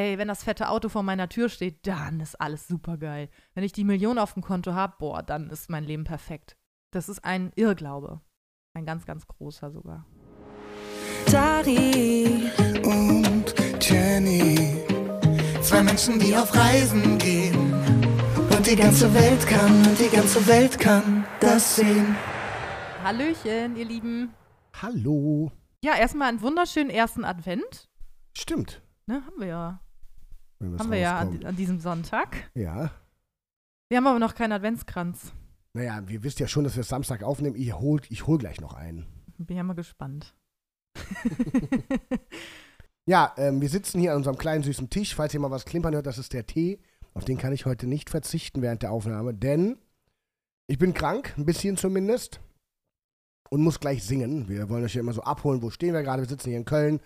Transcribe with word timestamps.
ey, 0.00 0.18
wenn 0.18 0.28
das 0.28 0.44
fette 0.44 0.68
Auto 0.68 0.88
vor 0.88 1.02
meiner 1.02 1.28
Tür 1.28 1.48
steht, 1.48 1.86
dann 1.86 2.20
ist 2.20 2.40
alles 2.40 2.66
super 2.66 2.96
geil. 2.96 3.28
Wenn 3.54 3.64
ich 3.64 3.72
die 3.72 3.84
Million 3.84 4.18
auf 4.18 4.32
dem 4.32 4.42
Konto 4.42 4.72
habe, 4.72 4.94
boah, 4.98 5.22
dann 5.22 5.50
ist 5.50 5.68
mein 5.68 5.84
Leben 5.84 6.04
perfekt. 6.04 6.56
Das 6.90 7.08
ist 7.08 7.24
ein 7.24 7.52
Irrglaube. 7.54 8.20
Ein 8.74 8.86
ganz, 8.86 9.04
ganz 9.04 9.26
großer 9.26 9.70
sogar. 9.70 10.06
Dari 11.30 12.50
und 12.82 13.54
Jenny. 13.80 14.78
Zwei 15.60 15.82
Menschen, 15.82 16.18
die 16.18 16.34
auf 16.34 16.54
Reisen 16.54 17.18
gehen. 17.18 17.74
Und 18.56 18.66
die 18.66 18.76
ganze 18.76 19.12
Welt 19.12 19.46
kann, 19.46 19.86
und 19.86 19.98
die 19.98 20.14
ganze 20.14 20.46
Welt 20.46 20.78
kann 20.78 21.26
das 21.40 21.76
sehen. 21.76 22.16
Hallöchen, 23.04 23.76
ihr 23.76 23.84
Lieben. 23.84 24.34
Hallo. 24.80 25.52
Ja, 25.82 25.94
erstmal 25.96 26.28
einen 26.28 26.40
wunderschönen 26.40 26.90
ersten 26.90 27.24
Advent. 27.24 27.88
Stimmt. 28.36 28.82
Ne, 29.06 29.22
haben 29.26 29.40
wir 29.40 29.46
ja. 29.46 29.80
Haben 30.60 30.90
wir 30.90 30.98
ja 30.98 31.18
an, 31.18 31.44
an 31.44 31.56
diesem 31.56 31.80
Sonntag. 31.80 32.50
Ja. 32.54 32.90
Wir 33.88 33.96
haben 33.96 34.06
aber 34.06 34.18
noch 34.18 34.34
keinen 34.34 34.52
Adventskranz. 34.52 35.32
Naja, 35.72 36.02
wir 36.06 36.22
wisst 36.22 36.40
ja 36.40 36.48
schon, 36.48 36.64
dass 36.64 36.76
wir 36.76 36.82
Samstag 36.82 37.22
aufnehmen. 37.22 37.56
Ich 37.56 37.72
hol, 37.72 38.00
ich 38.08 38.26
hol 38.26 38.38
gleich 38.38 38.60
noch 38.60 38.74
einen. 38.74 39.06
Bin 39.38 39.56
ja 39.56 39.62
mal 39.62 39.74
gespannt. 39.74 40.34
Ja, 43.10 43.34
ähm, 43.38 43.60
wir 43.60 43.68
sitzen 43.68 44.00
hier 44.00 44.12
an 44.12 44.18
unserem 44.18 44.38
kleinen 44.38 44.62
süßen 44.62 44.88
Tisch. 44.88 45.16
Falls 45.16 45.34
ihr 45.34 45.40
mal 45.40 45.50
was 45.50 45.64
klimpern 45.64 45.94
hört, 45.94 46.06
das 46.06 46.18
ist 46.18 46.32
der 46.32 46.46
Tee. 46.46 46.78
Auf 47.12 47.24
den 47.24 47.38
kann 47.38 47.52
ich 47.52 47.66
heute 47.66 47.88
nicht 47.88 48.08
verzichten 48.08 48.62
während 48.62 48.82
der 48.82 48.92
Aufnahme, 48.92 49.34
denn 49.34 49.78
ich 50.68 50.78
bin 50.78 50.94
krank, 50.94 51.34
ein 51.36 51.44
bisschen 51.44 51.76
zumindest. 51.76 52.40
Und 53.48 53.62
muss 53.62 53.80
gleich 53.80 54.04
singen. 54.04 54.48
Wir 54.48 54.68
wollen 54.68 54.84
euch 54.84 54.94
ja 54.94 55.00
immer 55.00 55.12
so 55.12 55.22
abholen, 55.22 55.60
wo 55.60 55.70
stehen 55.70 55.92
wir 55.92 56.04
gerade. 56.04 56.22
Wir 56.22 56.28
sitzen 56.28 56.50
hier 56.50 56.58
in 56.58 56.64
Köln. 56.64 57.00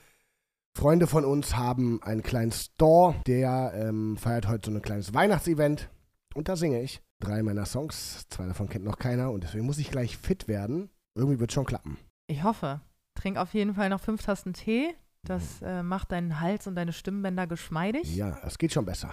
Freunde 0.77 1.07
von 1.07 1.25
uns 1.25 1.57
haben 1.57 2.03
einen 2.03 2.23
kleinen 2.23 2.51
Store, 2.51 3.15
der 3.27 3.73
ähm, 3.77 4.17
feiert 4.17 4.49
heute 4.49 4.71
so 4.71 4.77
ein 4.77 4.83
kleines 4.83 5.15
Weihnachtsevent. 5.15 5.89
Und 6.35 6.49
da 6.49 6.57
singe 6.57 6.83
ich 6.83 7.01
drei 7.21 7.43
meiner 7.43 7.65
Songs. 7.65 8.27
Zwei 8.29 8.47
davon 8.47 8.69
kennt 8.69 8.85
noch 8.85 8.99
keiner 8.99 9.31
und 9.31 9.45
deswegen 9.45 9.67
muss 9.67 9.79
ich 9.79 9.91
gleich 9.91 10.17
fit 10.17 10.49
werden. 10.49 10.91
Irgendwie 11.15 11.39
wird 11.39 11.53
schon 11.53 11.65
klappen. 11.65 11.97
Ich 12.27 12.43
hoffe. 12.43 12.81
Trink 13.15 13.37
auf 13.37 13.55
jeden 13.55 13.75
Fall 13.75 13.89
noch 13.89 14.01
fünf 14.01 14.23
Tassen 14.25 14.53
Tee. 14.53 14.93
Das 15.23 15.63
äh, 15.63 15.83
macht 15.85 16.11
deinen 16.11 16.41
Hals 16.41 16.67
und 16.67 16.75
deine 16.75 16.93
Stimmbänder 16.93 17.47
geschmeidig. 17.47 18.15
Ja, 18.17 18.37
es 18.45 18.59
geht 18.59 18.73
schon 18.73 18.85
besser. 18.85 19.13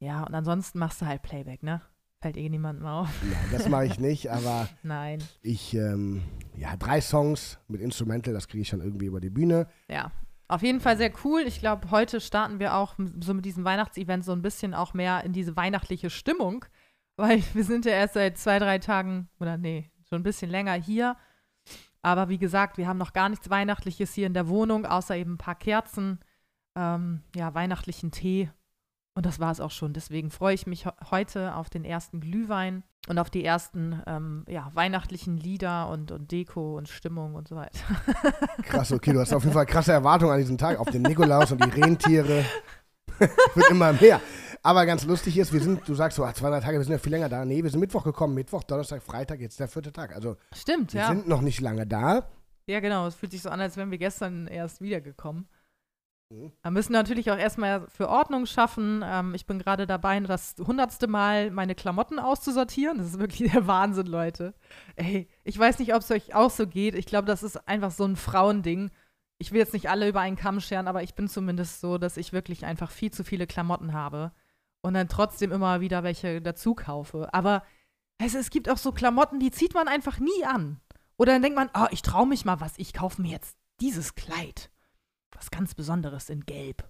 Ja, 0.00 0.24
und 0.24 0.34
ansonsten 0.34 0.78
machst 0.78 1.00
du 1.00 1.06
halt 1.06 1.22
Playback, 1.22 1.62
ne? 1.62 1.80
Fällt 2.20 2.36
eh 2.36 2.48
niemandem 2.48 2.84
auf. 2.86 3.08
Nein, 3.22 3.48
das 3.50 3.68
mache 3.68 3.86
ich 3.86 3.98
nicht, 3.98 4.30
aber 4.30 4.68
Nein. 4.82 5.20
ich, 5.40 5.74
ähm, 5.74 6.22
ja, 6.54 6.76
drei 6.76 7.00
Songs 7.00 7.58
mit 7.66 7.80
Instrumental, 7.80 8.34
das 8.34 8.46
kriege 8.46 8.62
ich 8.62 8.70
dann 8.70 8.80
irgendwie 8.80 9.06
über 9.06 9.20
die 9.20 9.30
Bühne. 9.30 9.68
Ja. 9.88 10.12
Auf 10.48 10.62
jeden 10.62 10.80
Fall 10.80 10.96
sehr 10.96 11.12
cool. 11.24 11.42
Ich 11.42 11.60
glaube, 11.60 11.90
heute 11.90 12.22
starten 12.22 12.58
wir 12.58 12.74
auch 12.74 12.94
so 13.20 13.34
mit 13.34 13.44
diesem 13.44 13.64
Weihnachtsevent 13.64 14.24
so 14.24 14.32
ein 14.32 14.40
bisschen 14.40 14.72
auch 14.72 14.94
mehr 14.94 15.22
in 15.24 15.34
diese 15.34 15.56
weihnachtliche 15.56 16.08
Stimmung. 16.08 16.64
Weil 17.16 17.42
wir 17.52 17.64
sind 17.64 17.84
ja 17.84 17.92
erst 17.92 18.14
seit 18.14 18.38
zwei, 18.38 18.58
drei 18.58 18.78
Tagen, 18.78 19.28
oder 19.40 19.58
nee, 19.58 19.90
schon 20.08 20.20
ein 20.20 20.24
bisschen 20.24 20.50
länger 20.50 20.72
hier. 20.72 21.16
Aber 22.00 22.30
wie 22.30 22.38
gesagt, 22.38 22.78
wir 22.78 22.88
haben 22.88 22.96
noch 22.96 23.12
gar 23.12 23.28
nichts 23.28 23.50
Weihnachtliches 23.50 24.14
hier 24.14 24.26
in 24.26 24.32
der 24.32 24.48
Wohnung, 24.48 24.86
außer 24.86 25.16
eben 25.16 25.34
ein 25.34 25.38
paar 25.38 25.56
Kerzen, 25.56 26.20
ähm, 26.74 27.22
ja, 27.34 27.52
weihnachtlichen 27.52 28.10
Tee. 28.10 28.50
Und 29.14 29.26
das 29.26 29.40
war 29.40 29.50
es 29.50 29.60
auch 29.60 29.72
schon. 29.72 29.92
Deswegen 29.92 30.30
freue 30.30 30.54
ich 30.54 30.66
mich 30.66 30.86
heute 31.10 31.56
auf 31.56 31.68
den 31.68 31.84
ersten 31.84 32.20
Glühwein 32.20 32.84
und 33.08 33.18
auf 33.18 33.30
die 33.30 33.44
ersten 33.44 34.02
ähm, 34.06 34.44
ja, 34.48 34.70
weihnachtlichen 34.74 35.36
Lieder 35.36 35.88
und, 35.88 36.12
und 36.12 36.30
Deko 36.30 36.76
und 36.76 36.88
Stimmung 36.88 37.34
und 37.34 37.48
so 37.48 37.56
weiter. 37.56 37.78
Krass, 38.62 38.92
okay, 38.92 39.12
du 39.12 39.20
hast 39.20 39.32
auf 39.32 39.42
jeden 39.42 39.54
Fall 39.54 39.66
krasse 39.66 39.92
Erwartungen 39.92 40.32
an 40.32 40.38
diesen 40.38 40.58
Tag, 40.58 40.78
auf 40.78 40.90
den 40.90 41.02
Nikolaus 41.02 41.50
und 41.52 41.64
die 41.64 41.80
Rentiere. 41.80 42.44
Wird 43.54 43.70
immer 43.70 43.92
mehr. 43.94 44.20
Aber 44.62 44.86
ganz 44.86 45.04
lustig 45.04 45.38
ist, 45.38 45.52
wir 45.52 45.60
sind, 45.60 45.88
du 45.88 45.94
sagst 45.94 46.16
so, 46.16 46.24
ah, 46.24 46.34
zwei, 46.34 46.50
drei 46.50 46.60
Tage, 46.60 46.78
wir 46.78 46.84
sind 46.84 46.92
ja 46.92 46.98
viel 46.98 47.12
länger 47.12 47.28
da. 47.28 47.44
Nee, 47.44 47.62
wir 47.62 47.70
sind 47.70 47.80
Mittwoch 47.80 48.04
gekommen, 48.04 48.34
Mittwoch, 48.34 48.62
Donnerstag, 48.62 49.02
Freitag, 49.02 49.40
jetzt 49.40 49.58
der 49.58 49.68
vierte 49.68 49.92
Tag. 49.92 50.14
Also 50.14 50.36
Stimmt, 50.54 50.92
wir 50.94 51.00
ja. 51.00 51.08
sind 51.08 51.28
noch 51.28 51.40
nicht 51.40 51.60
lange 51.60 51.86
da. 51.86 52.28
Ja, 52.66 52.80
genau. 52.80 53.06
Es 53.06 53.14
fühlt 53.14 53.32
sich 53.32 53.42
so 53.42 53.48
an, 53.48 53.60
als 53.60 53.76
wären 53.76 53.90
wir 53.90 53.98
gestern 53.98 54.46
erst 54.46 54.80
wiedergekommen. 54.80 55.48
Mhm. 56.30 56.52
Wir 56.62 56.70
müssen 56.70 56.92
natürlich 56.92 57.30
auch 57.30 57.38
erstmal 57.38 57.86
für 57.88 58.08
Ordnung 58.08 58.46
schaffen. 58.46 59.02
Ähm, 59.04 59.34
ich 59.34 59.46
bin 59.46 59.58
gerade 59.58 59.86
dabei, 59.86 60.18
das 60.20 60.56
hundertste 60.58 61.06
Mal 61.06 61.50
meine 61.50 61.74
Klamotten 61.74 62.18
auszusortieren. 62.18 62.98
Das 62.98 63.08
ist 63.08 63.18
wirklich 63.18 63.50
der 63.52 63.66
Wahnsinn, 63.66 64.06
Leute. 64.06 64.54
Ey, 64.96 65.28
ich 65.44 65.58
weiß 65.58 65.78
nicht, 65.78 65.94
ob 65.94 66.02
es 66.02 66.10
euch 66.10 66.34
auch 66.34 66.50
so 66.50 66.66
geht. 66.66 66.94
Ich 66.94 67.06
glaube, 67.06 67.26
das 67.26 67.42
ist 67.42 67.68
einfach 67.68 67.90
so 67.90 68.04
ein 68.04 68.16
Frauending. 68.16 68.90
Ich 69.38 69.52
will 69.52 69.58
jetzt 69.58 69.72
nicht 69.72 69.88
alle 69.88 70.08
über 70.08 70.20
einen 70.20 70.36
Kamm 70.36 70.60
scheren, 70.60 70.88
aber 70.88 71.02
ich 71.02 71.14
bin 71.14 71.28
zumindest 71.28 71.80
so, 71.80 71.96
dass 71.96 72.16
ich 72.16 72.32
wirklich 72.32 72.64
einfach 72.64 72.90
viel 72.90 73.12
zu 73.12 73.24
viele 73.24 73.46
Klamotten 73.46 73.92
habe 73.92 74.32
und 74.80 74.94
dann 74.94 75.08
trotzdem 75.08 75.52
immer 75.52 75.80
wieder 75.80 76.02
welche 76.02 76.42
dazu 76.42 76.74
kaufe. 76.74 77.32
Aber 77.32 77.62
es, 78.18 78.34
es 78.34 78.50
gibt 78.50 78.68
auch 78.68 78.78
so 78.78 78.92
Klamotten, 78.92 79.38
die 79.38 79.52
zieht 79.52 79.74
man 79.74 79.86
einfach 79.86 80.18
nie 80.18 80.44
an. 80.44 80.80
Oder 81.16 81.32
dann 81.32 81.42
denkt 81.42 81.56
man, 81.56 81.70
oh, 81.74 81.86
ich 81.90 82.02
traue 82.02 82.26
mich 82.26 82.44
mal 82.44 82.60
was, 82.60 82.74
ich 82.78 82.92
kaufe 82.92 83.22
mir 83.22 83.30
jetzt 83.30 83.56
dieses 83.80 84.14
Kleid. 84.16 84.70
Was 85.32 85.50
ganz 85.50 85.74
Besonderes 85.74 86.30
in 86.30 86.44
Gelb. 86.46 86.88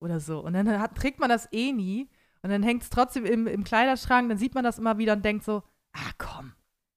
Oder 0.00 0.20
so. 0.20 0.40
Und 0.40 0.52
dann 0.54 0.68
hat, 0.80 0.94
trägt 0.96 1.20
man 1.20 1.28
das 1.28 1.48
eh 1.52 1.72
nie. 1.72 2.08
Und 2.42 2.50
dann 2.50 2.62
hängt 2.62 2.82
es 2.82 2.90
trotzdem 2.90 3.24
im, 3.24 3.46
im 3.46 3.64
Kleiderschrank. 3.64 4.28
Dann 4.28 4.38
sieht 4.38 4.54
man 4.54 4.64
das 4.64 4.78
immer 4.78 4.98
wieder 4.98 5.14
und 5.14 5.24
denkt 5.24 5.44
so, 5.44 5.62
ah 5.92 6.10
komm, 6.18 6.52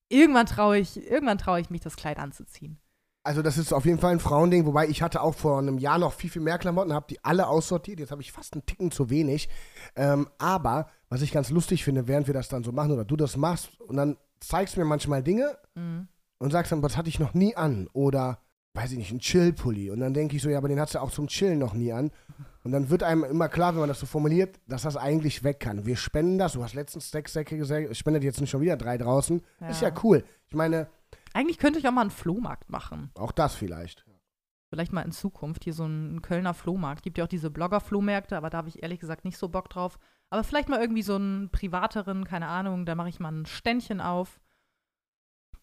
irgendwann 0.10 0.46
traue 0.46 0.78
ich, 0.80 0.98
irgendwann 1.10 1.38
traue 1.38 1.60
ich 1.62 1.70
mich, 1.70 1.82
das 1.82 1.96
Kleid 1.96 2.20
anzuziehen. 2.20 2.80
Also 3.24 3.42
das 3.42 3.58
ist 3.58 3.74
auf 3.74 3.86
jeden 3.86 4.00
Fall 4.00 4.12
ein 4.14 4.20
Frauending, 4.20 4.66
wobei 4.66 4.88
ich 4.88 5.02
hatte 5.02 5.22
auch 5.22 5.36
vor 5.36 5.60
einem 5.60 5.78
Jahr 5.78 5.98
noch 5.98 6.14
viel, 6.14 6.30
viel 6.30 6.42
mehr 6.42 6.58
Klamotten, 6.58 6.94
habe 6.94 7.06
die 7.10 7.24
alle 7.24 7.48
aussortiert. 7.48 8.00
Jetzt 8.00 8.12
habe 8.12 8.22
ich 8.22 8.32
fast 8.32 8.54
einen 8.54 8.66
Ticken 8.66 8.92
zu 8.92 9.10
wenig. 9.10 9.50
Ähm, 9.96 10.30
aber 10.38 10.90
was 11.10 11.22
ich 11.22 11.32
ganz 11.32 11.50
lustig 11.50 11.84
finde, 11.84 12.08
während 12.08 12.28
wir 12.28 12.34
das 12.34 12.48
dann 12.50 12.64
so 12.64 12.72
machen 12.72 12.92
oder 12.92 13.06
du 13.06 13.16
das 13.16 13.36
machst 13.38 13.80
und 13.82 13.98
dann 13.98 14.18
zeigst 14.40 14.76
du 14.76 14.80
mir 14.80 14.86
manchmal 14.86 15.22
Dinge 15.22 15.58
Mhm. 15.76 16.08
und 16.40 16.52
sagst 16.52 16.72
dann, 16.72 16.82
was 16.82 16.96
hatte 16.98 17.10
ich 17.10 17.20
noch 17.20 17.34
nie 17.34 17.56
an? 17.56 17.88
Oder, 17.94 18.40
weiß 18.74 18.92
ich 18.94 18.98
nicht, 18.98 19.12
ein 19.12 19.20
Chill-Pulli. 19.20 19.90
Und 19.92 20.00
dann 20.00 20.14
denke 20.14 20.36
ich 20.36 20.42
so, 20.42 20.50
ja, 20.50 20.58
aber 20.58 20.68
den 20.70 20.80
hast 20.80 20.96
du 20.96 21.02
auch 21.02 21.12
zum 21.12 21.28
Chillen 21.28 21.60
noch 21.60 21.74
nie 21.74 21.92
an. 21.92 22.12
Und 22.64 22.72
dann 22.72 22.90
wird 22.90 23.04
einem 23.04 23.24
immer 23.24 23.50
klar, 23.50 23.74
wenn 23.74 23.80
man 23.80 23.90
das 23.90 24.00
so 24.00 24.06
formuliert, 24.06 24.60
dass 24.68 24.84
das 24.84 24.96
eigentlich 24.98 25.44
weg 25.44 25.60
kann. 25.60 25.86
Wir 25.86 25.96
spenden 25.96 26.38
das. 26.38 26.54
Du 26.54 26.64
hast 26.64 26.74
letztens 26.76 27.10
sechs 27.10 27.34
Säcke 27.34 27.58
gesagt, 27.58 27.88
ich 27.90 27.98
spende 27.98 28.20
jetzt 28.22 28.40
nicht 28.42 28.50
schon 28.50 28.62
wieder 28.62 28.78
drei 28.78 28.98
draußen. 28.98 29.42
Ist 29.70 29.82
ja 29.82 29.90
Ja. 29.90 29.94
cool. 30.04 30.24
Ich 30.48 30.56
meine, 30.56 30.88
Eigentlich 31.34 31.58
könnte 31.58 31.80
ich 31.80 31.88
auch 31.88 31.92
mal 31.92 32.02
einen 32.02 32.10
Flohmarkt 32.12 32.70
machen. 32.70 33.12
auch 33.16 33.32
das 33.32 33.56
vielleicht. 33.56 34.06
Vielleicht 34.72 34.94
mal 34.94 35.02
in 35.02 35.12
Zukunft 35.12 35.64
hier 35.64 35.74
so 35.74 35.84
einen 35.86 36.22
Kölner 36.22 36.54
Flohmarkt. 36.54 37.02
Gibt 37.02 37.18
ja 37.18 37.24
auch 37.24 37.30
diese 37.30 37.50
Blogger-Flohmärkte, 37.50 38.38
aber 38.38 38.52
da 38.52 38.60
habe 38.60 38.70
ich 38.70 38.84
ehrlich 38.84 39.00
gesagt 39.00 39.26
nicht 39.26 39.38
so 39.38 39.50
Bock 39.50 39.70
drauf. 39.70 39.98
Aber 40.30 40.44
vielleicht 40.44 40.70
mal 40.70 40.80
irgendwie 40.80 41.02
so 41.02 41.16
einen 41.16 41.50
privateren, 41.50 42.24
keine 42.24 42.48
Ahnung, 42.48 42.86
da 42.86 42.94
mache 42.94 43.10
ich 43.10 43.20
mal 43.20 43.32
ein 43.32 43.48
Ständchen 43.48 44.00
auf 44.00 44.40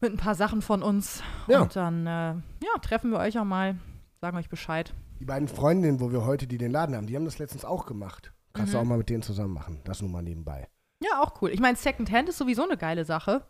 mit 0.00 0.12
ein 0.12 0.18
paar 0.18 0.34
Sachen 0.34 0.62
von 0.62 0.82
uns. 0.82 1.22
Ja. 1.48 1.62
Und 1.62 1.76
dann, 1.76 2.06
äh, 2.06 2.10
ja, 2.30 2.78
treffen 2.82 3.10
wir 3.10 3.18
euch 3.18 3.38
auch 3.38 3.44
mal, 3.44 3.76
sagen 4.20 4.36
euch 4.36 4.48
Bescheid. 4.48 4.92
Die 5.20 5.24
beiden 5.24 5.48
Freundinnen, 5.48 6.00
wo 6.00 6.12
wir 6.12 6.24
heute 6.26 6.46
die 6.46 6.58
den 6.58 6.70
Laden 6.72 6.94
haben, 6.94 7.06
die 7.06 7.16
haben 7.16 7.24
das 7.24 7.38
letztens 7.38 7.64
auch 7.64 7.86
gemacht. 7.86 8.32
Kannst 8.52 8.72
du 8.72 8.78
Mhm. 8.78 8.82
auch 8.82 8.88
mal 8.88 8.98
mit 8.98 9.08
denen 9.10 9.22
zusammen 9.22 9.54
machen. 9.54 9.80
Das 9.84 10.00
nur 10.02 10.10
mal 10.10 10.22
nebenbei. 10.22 10.68
Ja, 11.02 11.22
auch 11.22 11.40
cool. 11.42 11.50
Ich 11.50 11.60
meine, 11.60 11.76
Secondhand 11.76 12.28
ist 12.28 12.38
sowieso 12.38 12.62
eine 12.64 12.76
geile 12.76 13.04
Sache. 13.04 13.42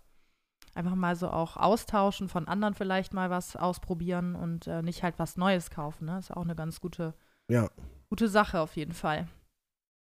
Einfach 0.74 0.94
mal 0.94 1.16
so 1.16 1.30
auch 1.30 1.56
austauschen, 1.56 2.28
von 2.28 2.48
anderen 2.48 2.74
vielleicht 2.74 3.14
mal 3.14 3.30
was 3.30 3.56
ausprobieren 3.56 4.34
und 4.34 4.66
äh, 4.66 4.82
nicht 4.82 5.02
halt 5.02 5.18
was 5.18 5.36
Neues 5.36 5.70
kaufen. 5.70 6.06
Ne? 6.06 6.18
Ist 6.18 6.30
auch 6.36 6.42
eine 6.42 6.54
ganz 6.56 6.80
gute, 6.80 7.14
Ja. 7.48 7.68
gute 8.10 8.28
Sache 8.28 8.60
auf 8.60 8.76
jeden 8.76 8.92
Fall. 8.92 9.26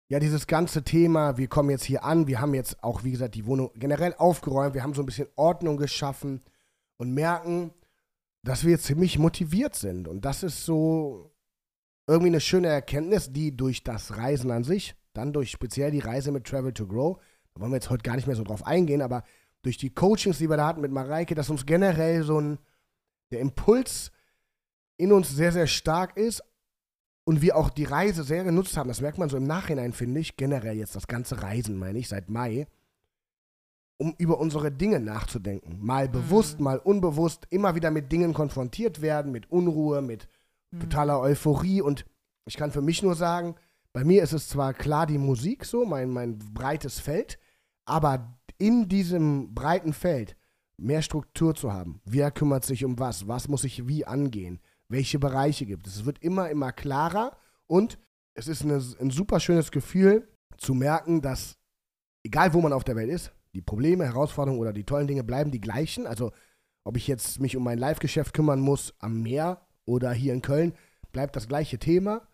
Ja, 0.09 0.19
dieses 0.19 0.47
ganze 0.47 0.83
Thema, 0.83 1.37
wir 1.37 1.49
kommen 1.49 1.69
jetzt 1.69 1.83
hier 1.83 2.05
an, 2.05 2.27
wir 2.27 2.39
haben 2.39 2.53
jetzt 2.53 2.81
auch, 2.81 3.03
wie 3.03 3.11
gesagt, 3.11 3.35
die 3.35 3.45
Wohnung 3.45 3.71
generell 3.75 4.13
aufgeräumt, 4.17 4.73
wir 4.73 4.83
haben 4.83 4.93
so 4.93 5.01
ein 5.01 5.05
bisschen 5.05 5.27
Ordnung 5.35 5.75
geschaffen 5.75 6.41
und 6.95 7.13
merken, 7.13 7.73
dass 8.41 8.65
wir 8.65 8.79
ziemlich 8.79 9.19
motiviert 9.19 9.75
sind. 9.75 10.07
Und 10.07 10.23
das 10.23 10.43
ist 10.43 10.63
so 10.63 11.33
irgendwie 12.07 12.29
eine 12.29 12.39
schöne 12.39 12.69
Erkenntnis, 12.69 13.33
die 13.33 13.57
durch 13.57 13.83
das 13.83 14.15
Reisen 14.15 14.49
an 14.49 14.63
sich, 14.63 14.95
dann 15.11 15.33
durch 15.33 15.51
speziell 15.51 15.91
die 15.91 15.99
Reise 15.99 16.31
mit 16.31 16.45
Travel 16.45 16.71
to 16.71 16.87
Grow, 16.87 17.19
da 17.53 17.59
wollen 17.59 17.71
wir 17.71 17.77
jetzt 17.77 17.89
heute 17.89 18.03
gar 18.03 18.15
nicht 18.15 18.27
mehr 18.27 18.35
so 18.37 18.43
drauf 18.43 18.65
eingehen, 18.65 19.01
aber 19.01 19.23
durch 19.61 19.77
die 19.77 19.93
Coachings, 19.93 20.37
die 20.37 20.49
wir 20.49 20.55
da 20.55 20.67
hatten 20.67 20.79
mit 20.79 20.91
Mareike, 20.91 21.35
dass 21.35 21.49
uns 21.49 21.65
generell 21.65 22.23
so 22.23 22.39
ein, 22.39 22.59
der 23.31 23.41
Impuls 23.41 24.13
in 24.95 25.11
uns 25.11 25.29
sehr, 25.29 25.51
sehr 25.51 25.67
stark 25.67 26.15
ist, 26.15 26.43
und 27.27 27.41
wir 27.41 27.57
auch 27.57 27.69
die 27.69 27.83
Reise 27.83 28.23
sehr 28.23 28.45
genutzt 28.45 28.77
haben, 28.77 28.87
das 28.87 29.01
merkt 29.01 29.17
man 29.17 29.27
so 29.27 29.35
im 29.35 29.43
Nachhinein, 29.43 29.91
finde 29.91 30.21
ich, 30.21 30.37
generell 30.37 30.77
jetzt 30.77 30.95
das 30.95 31.07
ganze 31.07 31.41
Reisen, 31.43 31.77
meine 31.77 31.99
ich, 31.99 32.07
seit 32.07 32.29
Mai, 32.29 32.67
um 33.97 34.15
über 34.17 34.39
unsere 34.39 34.71
Dinge 34.71 35.01
nachzudenken. 35.01 35.77
Mal 35.81 36.07
bewusst, 36.07 36.61
mal 36.61 36.77
unbewusst, 36.77 37.45
immer 37.49 37.75
wieder 37.75 37.91
mit 37.91 38.13
Dingen 38.13 38.33
konfrontiert 38.33 39.01
werden, 39.01 39.33
mit 39.33 39.51
Unruhe, 39.51 40.01
mit 40.01 40.29
Mhm. 40.71 40.79
totaler 40.81 41.19
Euphorie. 41.19 41.81
Und 41.81 42.05
ich 42.45 42.55
kann 42.55 42.71
für 42.71 42.81
mich 42.81 43.03
nur 43.03 43.15
sagen, 43.15 43.55
bei 43.91 44.05
mir 44.05 44.23
ist 44.23 44.33
es 44.33 44.47
zwar 44.47 44.73
klar 44.73 45.05
die 45.05 45.17
Musik 45.17 45.65
so, 45.65 45.85
mein, 45.85 46.09
mein 46.11 46.37
breites 46.53 46.99
Feld, 46.99 47.39
aber 47.85 48.37
in 48.57 48.87
diesem 48.87 49.53
breiten 49.53 49.91
Feld 49.91 50.37
mehr 50.77 51.01
Struktur 51.01 51.55
zu 51.55 51.73
haben. 51.73 51.99
Wer 52.05 52.31
kümmert 52.31 52.63
sich 52.63 52.85
um 52.85 52.99
was? 52.99 53.27
Was 53.27 53.47
muss 53.49 53.65
ich 53.65 53.87
wie 53.87 54.05
angehen? 54.05 54.59
Welche 54.89 55.19
Bereiche 55.19 55.65
gibt 55.65 55.87
es? 55.87 55.97
Es 55.97 56.05
wird 56.05 56.19
immer, 56.19 56.49
immer 56.49 56.71
klarer 56.71 57.37
und 57.67 57.99
es 58.33 58.47
ist 58.47 58.63
eine, 58.63 58.81
ein 58.99 59.09
super 59.09 59.39
schönes 59.39 59.71
Gefühl 59.71 60.27
zu 60.57 60.73
merken, 60.73 61.21
dass 61.21 61.57
egal 62.23 62.53
wo 62.53 62.61
man 62.61 62.73
auf 62.73 62.83
der 62.83 62.95
Welt 62.95 63.09
ist, 63.09 63.31
die 63.53 63.61
Probleme, 63.61 64.05
Herausforderungen 64.05 64.59
oder 64.59 64.73
die 64.73 64.83
tollen 64.83 65.07
Dinge 65.07 65.23
bleiben 65.23 65.51
die 65.51 65.61
gleichen. 65.61 66.05
Also 66.05 66.31
ob 66.83 66.95
ich 66.95 67.07
jetzt 67.07 67.39
mich 67.39 67.57
um 67.57 67.63
mein 67.63 67.79
Live-Geschäft 67.79 68.33
kümmern 68.33 68.59
muss 68.59 68.93
am 68.99 69.21
Meer 69.21 69.65
oder 69.85 70.11
hier 70.11 70.33
in 70.33 70.41
Köln, 70.41 70.73
bleibt 71.11 71.35
das 71.35 71.47
gleiche 71.47 71.79
Thema 71.79 72.27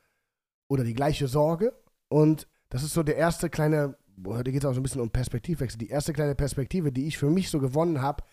oder 0.67 0.83
die 0.83 0.93
gleiche 0.93 1.27
Sorge. 1.27 1.73
Und 2.09 2.47
das 2.69 2.83
ist 2.83 2.93
so 2.93 3.03
der 3.03 3.15
erste 3.15 3.49
kleine, 3.49 3.97
heute 4.25 4.51
geht 4.51 4.63
es 4.63 4.69
auch 4.69 4.73
so 4.73 4.79
ein 4.79 4.83
bisschen 4.83 5.01
um 5.01 5.09
Perspektivwechsel, 5.09 5.79
die 5.79 5.89
erste 5.89 6.13
kleine 6.13 6.35
Perspektive, 6.35 6.91
die 6.91 7.07
ich 7.07 7.17
für 7.17 7.29
mich 7.29 7.49
so 7.49 7.59
gewonnen 7.59 8.01
habe, 8.01 8.23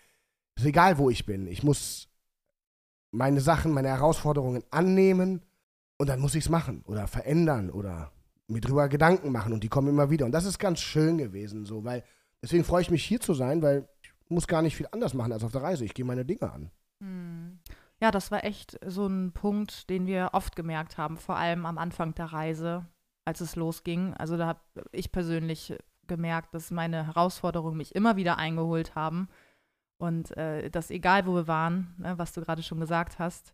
ist 0.57 0.65
egal, 0.65 0.97
wo 0.97 1.09
ich 1.09 1.25
bin. 1.25 1.47
Ich 1.47 1.63
muss 1.63 2.10
meine 3.11 3.41
Sachen, 3.41 3.73
meine 3.73 3.89
Herausforderungen 3.89 4.63
annehmen 4.71 5.41
und 5.97 6.07
dann 6.07 6.19
muss 6.19 6.35
ich 6.35 6.45
es 6.45 6.49
machen 6.49 6.83
oder 6.85 7.07
verändern 7.07 7.69
oder 7.69 8.11
mir 8.47 8.61
drüber 8.61 8.89
Gedanken 8.89 9.31
machen 9.31 9.53
und 9.53 9.63
die 9.63 9.69
kommen 9.69 9.87
immer 9.87 10.09
wieder. 10.09 10.25
Und 10.25 10.31
das 10.31 10.45
ist 10.45 10.59
ganz 10.59 10.79
schön 10.79 11.17
gewesen, 11.17 11.65
so, 11.65 11.83
weil 11.83 12.03
deswegen 12.41 12.63
freue 12.63 12.81
ich 12.81 12.91
mich 12.91 13.03
hier 13.03 13.19
zu 13.19 13.33
sein, 13.33 13.61
weil 13.61 13.87
ich 14.01 14.11
muss 14.29 14.47
gar 14.47 14.61
nicht 14.61 14.75
viel 14.75 14.87
anders 14.91 15.13
machen 15.13 15.31
als 15.31 15.43
auf 15.43 15.51
der 15.51 15.63
Reise. 15.63 15.85
Ich 15.85 15.93
gehe 15.93 16.05
meine 16.05 16.25
Dinge 16.25 16.51
an. 16.51 16.71
Hm. 17.01 17.59
Ja, 18.01 18.09
das 18.09 18.31
war 18.31 18.43
echt 18.43 18.79
so 18.85 19.05
ein 19.05 19.31
Punkt, 19.31 19.89
den 19.89 20.07
wir 20.07 20.31
oft 20.33 20.55
gemerkt 20.55 20.97
haben, 20.97 21.17
vor 21.17 21.35
allem 21.37 21.65
am 21.65 21.77
Anfang 21.77 22.15
der 22.15 22.25
Reise, 22.25 22.87
als 23.25 23.41
es 23.41 23.55
losging. 23.55 24.13
Also 24.15 24.37
da 24.37 24.47
habe 24.47 24.61
ich 24.91 25.11
persönlich 25.11 25.75
gemerkt, 26.07 26.53
dass 26.55 26.71
meine 26.71 27.05
Herausforderungen 27.05 27.77
mich 27.77 27.93
immer 27.93 28.15
wieder 28.15 28.37
eingeholt 28.37 28.95
haben 28.95 29.29
und 30.01 30.35
äh, 30.35 30.69
dass 30.71 30.89
egal, 30.89 31.27
wo 31.27 31.35
wir 31.35 31.47
waren, 31.47 31.93
ne, 31.97 32.17
was 32.17 32.33
du 32.33 32.41
gerade 32.41 32.63
schon 32.63 32.79
gesagt 32.79 33.19
hast, 33.19 33.53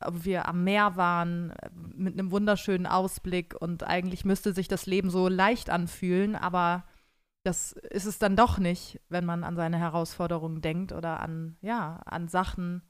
ob 0.00 0.24
wir 0.24 0.48
am 0.48 0.64
Meer 0.64 0.96
waren, 0.96 1.50
äh, 1.50 1.70
mit 1.94 2.14
einem 2.14 2.30
wunderschönen 2.30 2.86
Ausblick 2.86 3.54
und 3.54 3.84
eigentlich 3.84 4.24
müsste 4.24 4.54
sich 4.54 4.66
das 4.66 4.86
Leben 4.86 5.10
so 5.10 5.28
leicht 5.28 5.68
anfühlen, 5.68 6.36
aber 6.36 6.84
das 7.44 7.72
ist 7.72 8.06
es 8.06 8.18
dann 8.18 8.34
doch 8.34 8.58
nicht, 8.58 9.00
wenn 9.10 9.26
man 9.26 9.44
an 9.44 9.56
seine 9.56 9.78
Herausforderungen 9.78 10.62
denkt 10.62 10.92
oder 10.92 11.20
an, 11.20 11.56
ja, 11.60 12.00
an 12.06 12.28
Sachen, 12.28 12.82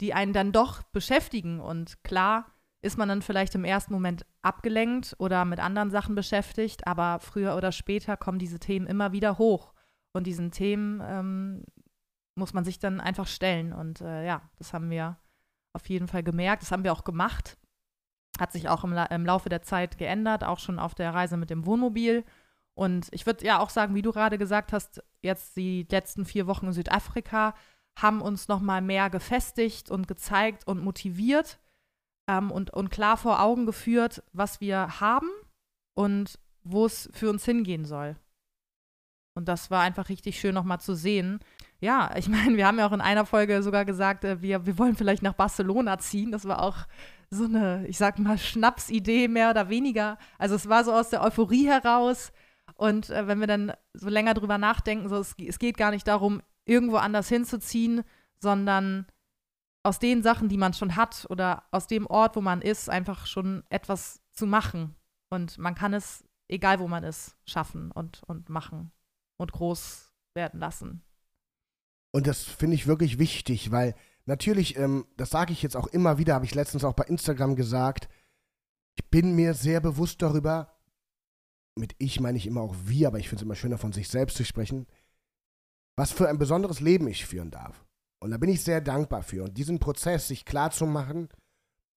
die 0.00 0.14
einen 0.14 0.32
dann 0.32 0.52
doch 0.52 0.82
beschäftigen. 0.84 1.60
Und 1.60 2.02
klar 2.04 2.46
ist 2.80 2.96
man 2.96 3.08
dann 3.08 3.22
vielleicht 3.22 3.54
im 3.54 3.64
ersten 3.64 3.92
Moment 3.92 4.24
abgelenkt 4.42 5.14
oder 5.18 5.44
mit 5.44 5.60
anderen 5.60 5.90
Sachen 5.90 6.14
beschäftigt, 6.14 6.86
aber 6.86 7.18
früher 7.20 7.56
oder 7.56 7.72
später 7.72 8.16
kommen 8.16 8.38
diese 8.38 8.58
Themen 8.58 8.86
immer 8.86 9.12
wieder 9.12 9.38
hoch. 9.38 9.74
Und 10.12 10.26
diesen 10.28 10.52
Themen 10.52 11.02
ähm, 11.04 11.64
muss 12.44 12.52
man 12.52 12.66
sich 12.66 12.78
dann 12.78 13.00
einfach 13.00 13.26
stellen. 13.26 13.72
Und 13.72 14.02
äh, 14.02 14.26
ja, 14.26 14.42
das 14.58 14.74
haben 14.74 14.90
wir 14.90 15.16
auf 15.72 15.88
jeden 15.88 16.08
Fall 16.08 16.22
gemerkt. 16.22 16.60
Das 16.60 16.72
haben 16.72 16.84
wir 16.84 16.92
auch 16.92 17.02
gemacht. 17.02 17.56
Hat 18.38 18.52
sich 18.52 18.68
auch 18.68 18.84
im, 18.84 18.92
La 18.92 19.06
im 19.06 19.24
Laufe 19.24 19.48
der 19.48 19.62
Zeit 19.62 19.96
geändert, 19.96 20.44
auch 20.44 20.58
schon 20.58 20.78
auf 20.78 20.94
der 20.94 21.14
Reise 21.14 21.38
mit 21.38 21.48
dem 21.48 21.64
Wohnmobil. 21.64 22.22
Und 22.74 23.08
ich 23.12 23.24
würde 23.24 23.46
ja 23.46 23.60
auch 23.60 23.70
sagen, 23.70 23.94
wie 23.94 24.02
du 24.02 24.12
gerade 24.12 24.36
gesagt 24.36 24.74
hast, 24.74 25.02
jetzt 25.22 25.56
die 25.56 25.86
letzten 25.90 26.26
vier 26.26 26.46
Wochen 26.46 26.66
in 26.66 26.74
Südafrika 26.74 27.54
haben 27.98 28.20
uns 28.20 28.46
noch 28.46 28.60
mal 28.60 28.82
mehr 28.82 29.08
gefestigt 29.08 29.90
und 29.90 30.06
gezeigt 30.06 30.66
und 30.66 30.84
motiviert 30.84 31.58
ähm, 32.28 32.50
und, 32.50 32.74
und 32.74 32.90
klar 32.90 33.16
vor 33.16 33.40
Augen 33.40 33.64
geführt, 33.64 34.22
was 34.34 34.60
wir 34.60 35.00
haben 35.00 35.30
und 35.94 36.38
wo 36.62 36.84
es 36.84 37.08
für 37.14 37.30
uns 37.30 37.46
hingehen 37.46 37.86
soll. 37.86 38.16
Und 39.34 39.48
das 39.48 39.70
war 39.70 39.80
einfach 39.80 40.10
richtig 40.10 40.38
schön 40.38 40.54
noch 40.54 40.64
mal 40.64 40.78
zu 40.78 40.94
sehen, 40.94 41.40
ja, 41.84 42.10
ich 42.16 42.28
meine, 42.30 42.56
wir 42.56 42.66
haben 42.66 42.78
ja 42.78 42.86
auch 42.86 42.92
in 42.92 43.00
einer 43.00 43.26
Folge 43.26 43.62
sogar 43.62 43.84
gesagt, 43.84 44.24
äh, 44.24 44.40
wir, 44.42 44.66
wir 44.66 44.78
wollen 44.78 44.96
vielleicht 44.96 45.22
nach 45.22 45.34
Barcelona 45.34 45.98
ziehen. 45.98 46.32
Das 46.32 46.46
war 46.46 46.62
auch 46.62 46.78
so 47.30 47.44
eine, 47.44 47.86
ich 47.86 47.98
sag 47.98 48.18
mal, 48.18 48.38
Schnapsidee 48.38 49.28
mehr 49.28 49.50
oder 49.50 49.68
weniger. 49.68 50.18
Also 50.38 50.54
es 50.54 50.68
war 50.68 50.84
so 50.84 50.92
aus 50.92 51.10
der 51.10 51.22
Euphorie 51.22 51.66
heraus. 51.66 52.32
Und 52.76 53.10
äh, 53.10 53.26
wenn 53.28 53.40
wir 53.40 53.46
dann 53.46 53.72
so 53.92 54.08
länger 54.08 54.34
drüber 54.34 54.58
nachdenken, 54.58 55.08
so 55.08 55.16
es, 55.16 55.34
es 55.38 55.58
geht 55.58 55.76
gar 55.76 55.90
nicht 55.90 56.08
darum, 56.08 56.42
irgendwo 56.64 56.96
anders 56.96 57.28
hinzuziehen, 57.28 58.02
sondern 58.40 59.06
aus 59.82 59.98
den 59.98 60.22
Sachen, 60.22 60.48
die 60.48 60.56
man 60.56 60.72
schon 60.72 60.96
hat 60.96 61.26
oder 61.28 61.64
aus 61.70 61.86
dem 61.86 62.06
Ort, 62.06 62.36
wo 62.36 62.40
man 62.40 62.62
ist, 62.62 62.88
einfach 62.88 63.26
schon 63.26 63.62
etwas 63.68 64.22
zu 64.32 64.46
machen. 64.46 64.96
Und 65.28 65.58
man 65.58 65.74
kann 65.74 65.92
es, 65.92 66.24
egal 66.48 66.78
wo 66.80 66.88
man 66.88 67.04
ist, 67.04 67.36
schaffen 67.44 67.90
und, 67.90 68.22
und 68.22 68.48
machen 68.48 68.92
und 69.36 69.52
groß 69.52 70.14
werden 70.34 70.60
lassen. 70.60 71.02
Und 72.14 72.28
das 72.28 72.44
finde 72.44 72.76
ich 72.76 72.86
wirklich 72.86 73.18
wichtig, 73.18 73.72
weil 73.72 73.96
natürlich, 74.24 74.76
ähm, 74.78 75.04
das 75.16 75.30
sage 75.30 75.52
ich 75.52 75.62
jetzt 75.62 75.76
auch 75.76 75.88
immer 75.88 76.16
wieder, 76.16 76.34
habe 76.34 76.44
ich 76.44 76.54
letztens 76.54 76.84
auch 76.84 76.92
bei 76.92 77.02
Instagram 77.06 77.56
gesagt, 77.56 78.08
ich 78.94 79.04
bin 79.10 79.34
mir 79.34 79.52
sehr 79.52 79.80
bewusst 79.80 80.22
darüber, 80.22 80.76
mit 81.74 81.96
ich 81.98 82.20
meine 82.20 82.38
ich 82.38 82.46
immer 82.46 82.60
auch 82.60 82.76
wir, 82.84 83.08
aber 83.08 83.18
ich 83.18 83.28
finde 83.28 83.40
es 83.40 83.46
immer 83.46 83.56
schöner 83.56 83.78
von 83.78 83.92
sich 83.92 84.08
selbst 84.08 84.36
zu 84.36 84.44
sprechen, 84.44 84.86
was 85.96 86.12
für 86.12 86.28
ein 86.28 86.38
besonderes 86.38 86.78
Leben 86.78 87.08
ich 87.08 87.26
führen 87.26 87.50
darf. 87.50 87.84
Und 88.20 88.30
da 88.30 88.38
bin 88.38 88.48
ich 88.48 88.62
sehr 88.62 88.80
dankbar 88.80 89.24
für. 89.24 89.42
Und 89.42 89.58
diesen 89.58 89.80
Prozess, 89.80 90.28
sich 90.28 90.44
klar 90.44 90.70
zu 90.70 90.86
machen, 90.86 91.30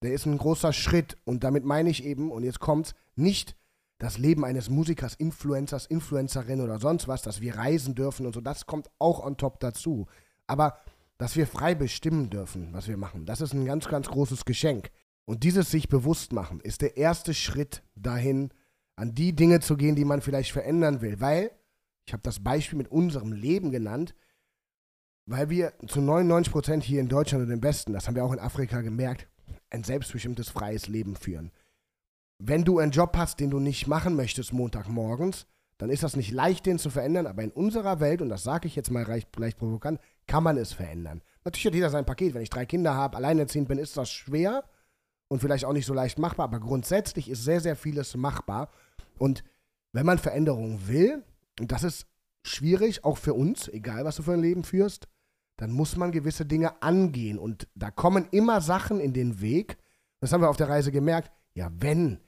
der 0.02 0.14
ist 0.14 0.26
ein 0.26 0.40
großer 0.40 0.74
Schritt. 0.74 1.16
Und 1.26 1.44
damit 1.44 1.64
meine 1.64 1.92
ich 1.92 2.04
eben, 2.04 2.32
und 2.32 2.42
jetzt 2.42 2.60
kommt's, 2.60 2.96
nicht 3.16 3.56
das 4.00 4.18
Leben 4.18 4.46
eines 4.46 4.70
Musikers, 4.70 5.16
Influencers, 5.16 5.88
Influencerin 5.88 6.62
oder 6.62 6.80
sonst 6.80 7.08
was, 7.08 7.22
dass 7.22 7.42
wir 7.42 7.56
reisen 7.56 7.96
dürfen 7.96 8.26
und 8.26 8.34
so, 8.34 8.42
das 8.42 8.66
kommt 8.66 8.90
auch 9.00 9.26
on 9.26 9.38
top 9.38 9.60
dazu. 9.60 10.08
Aber 10.46 10.78
dass 11.18 11.36
wir 11.36 11.48
frei 11.48 11.74
bestimmen 11.74 12.30
dürfen, 12.30 12.70
was 12.74 12.88
wir 12.88 12.98
machen, 12.98 13.26
das 13.26 13.42
ist 13.42 13.54
ein 13.54 13.66
ganz, 13.66 13.88
ganz 13.88 14.08
großes 14.08 14.46
Geschenk. 14.46 14.92
Und 15.26 15.44
dieses 15.44 15.72
sich 15.72 15.90
bewusst 15.90 16.32
machen 16.32 16.60
ist 16.62 16.82
der 16.82 16.96
erste 16.96 17.34
Schritt 17.34 17.84
dahin, 17.96 18.52
an 18.96 19.14
die 19.14 19.36
Dinge 19.36 19.60
zu 19.60 19.76
gehen, 19.76 19.96
die 19.96 20.06
man 20.06 20.22
vielleicht 20.22 20.52
verändern 20.52 21.02
will. 21.02 21.20
Weil, 21.20 21.52
ich 22.06 22.14
habe 22.14 22.24
das 22.24 22.44
Beispiel 22.44 22.78
mit 22.78 22.90
unserem 22.90 23.34
Leben 23.34 23.72
genannt, 23.72 24.16
weil 25.26 25.50
wir 25.50 25.74
zu 25.88 26.02
99 26.02 26.54
Prozent 26.54 26.84
hier 26.84 27.02
in 27.02 27.10
Deutschland 27.10 27.46
und 27.46 27.52
im 27.52 27.64
Westen, 27.64 27.94
das 27.94 28.08
haben 28.08 28.16
wir 28.16 28.24
auch 28.24 28.32
in 28.32 28.40
Afrika 28.40 28.82
gemerkt, 28.82 29.28
ein 29.70 29.84
selbstbestimmtes, 29.84 30.50
freies 30.50 30.88
Leben 30.88 31.16
führen 31.16 31.52
wenn 32.40 32.64
du 32.64 32.80
einen 32.80 32.92
Job 32.92 33.16
hast, 33.18 33.40
den 33.40 33.50
du 33.50 33.60
nicht 33.60 33.88
machen 33.88 34.16
möchtest 34.16 34.54
Montagmorgens, 34.54 35.48
dann 35.78 35.90
ist 35.90 36.04
das 36.04 36.16
nicht 36.16 36.32
leicht, 36.32 36.66
den 36.66 36.80
zu 36.80 36.90
verändern, 36.90 37.28
aber 37.28 37.44
in 37.44 37.52
unserer 37.52 38.00
Welt, 38.00 38.22
und 38.22 38.30
das 38.30 38.44
sage 38.44 38.68
ich 38.68 38.76
jetzt 38.76 38.90
mal 38.90 39.06
leicht, 39.06 39.58
provokant, 39.58 40.00
kann 40.26 40.44
man 40.44 40.58
es 40.58 40.74
verändern. 40.74 41.22
Natürlich 41.44 41.68
hat 41.68 41.76
jeder 41.76 41.90
sein 41.90 42.06
Paket. 42.06 42.34
Wenn 42.34 42.42
ich 42.42 42.50
drei 42.50 42.66
Kinder 42.66 42.96
habe, 42.96 43.18
alleinerziehend 43.18 43.68
bin, 43.68 43.78
ist 43.78 43.96
das 43.96 44.10
schwer 44.10 44.64
und 45.28 45.40
vielleicht 45.40 45.66
auch 45.66 45.74
nicht 45.74 45.86
so 45.86 45.94
leicht 45.94 46.18
machbar, 46.18 46.46
aber 46.46 46.60
grundsätzlich 46.60 47.30
ist 47.30 47.44
sehr, 47.44 47.62
sehr 47.62 47.76
vieles 47.76 48.16
machbar. 48.16 48.70
Und 49.20 49.44
wenn 49.94 50.06
man 50.06 50.18
Veränderungen 50.18 50.88
will, 50.88 51.24
und 51.60 51.72
das 51.72 51.84
ist 51.84 52.08
schwierig, 52.44 53.04
auch 53.04 53.18
für 53.18 53.34
uns, 53.34 53.68
egal 53.68 54.04
was 54.06 54.16
du 54.16 54.24
für 54.24 54.34
ein 54.34 54.42
Leben 54.42 54.64
führst, 54.64 55.08
dann 55.58 55.72
muss 55.72 55.96
man 55.96 56.12
gewisse 56.12 56.46
Dinge 56.46 56.82
angehen. 56.82 57.38
Und 57.40 57.68
da 57.76 57.92
kommen 57.92 58.28
immer 58.32 58.62
Sachen 58.62 59.00
in 59.00 59.14
den 59.14 59.42
Weg. 59.42 59.78
Das 60.20 60.32
haben 60.32 60.42
wir 60.42 60.50
auf 60.50 60.58
der 60.58 60.70
Reise 60.70 60.92
gemerkt. 60.92 61.32
Ja, 61.54 61.72
wenn 61.74 62.20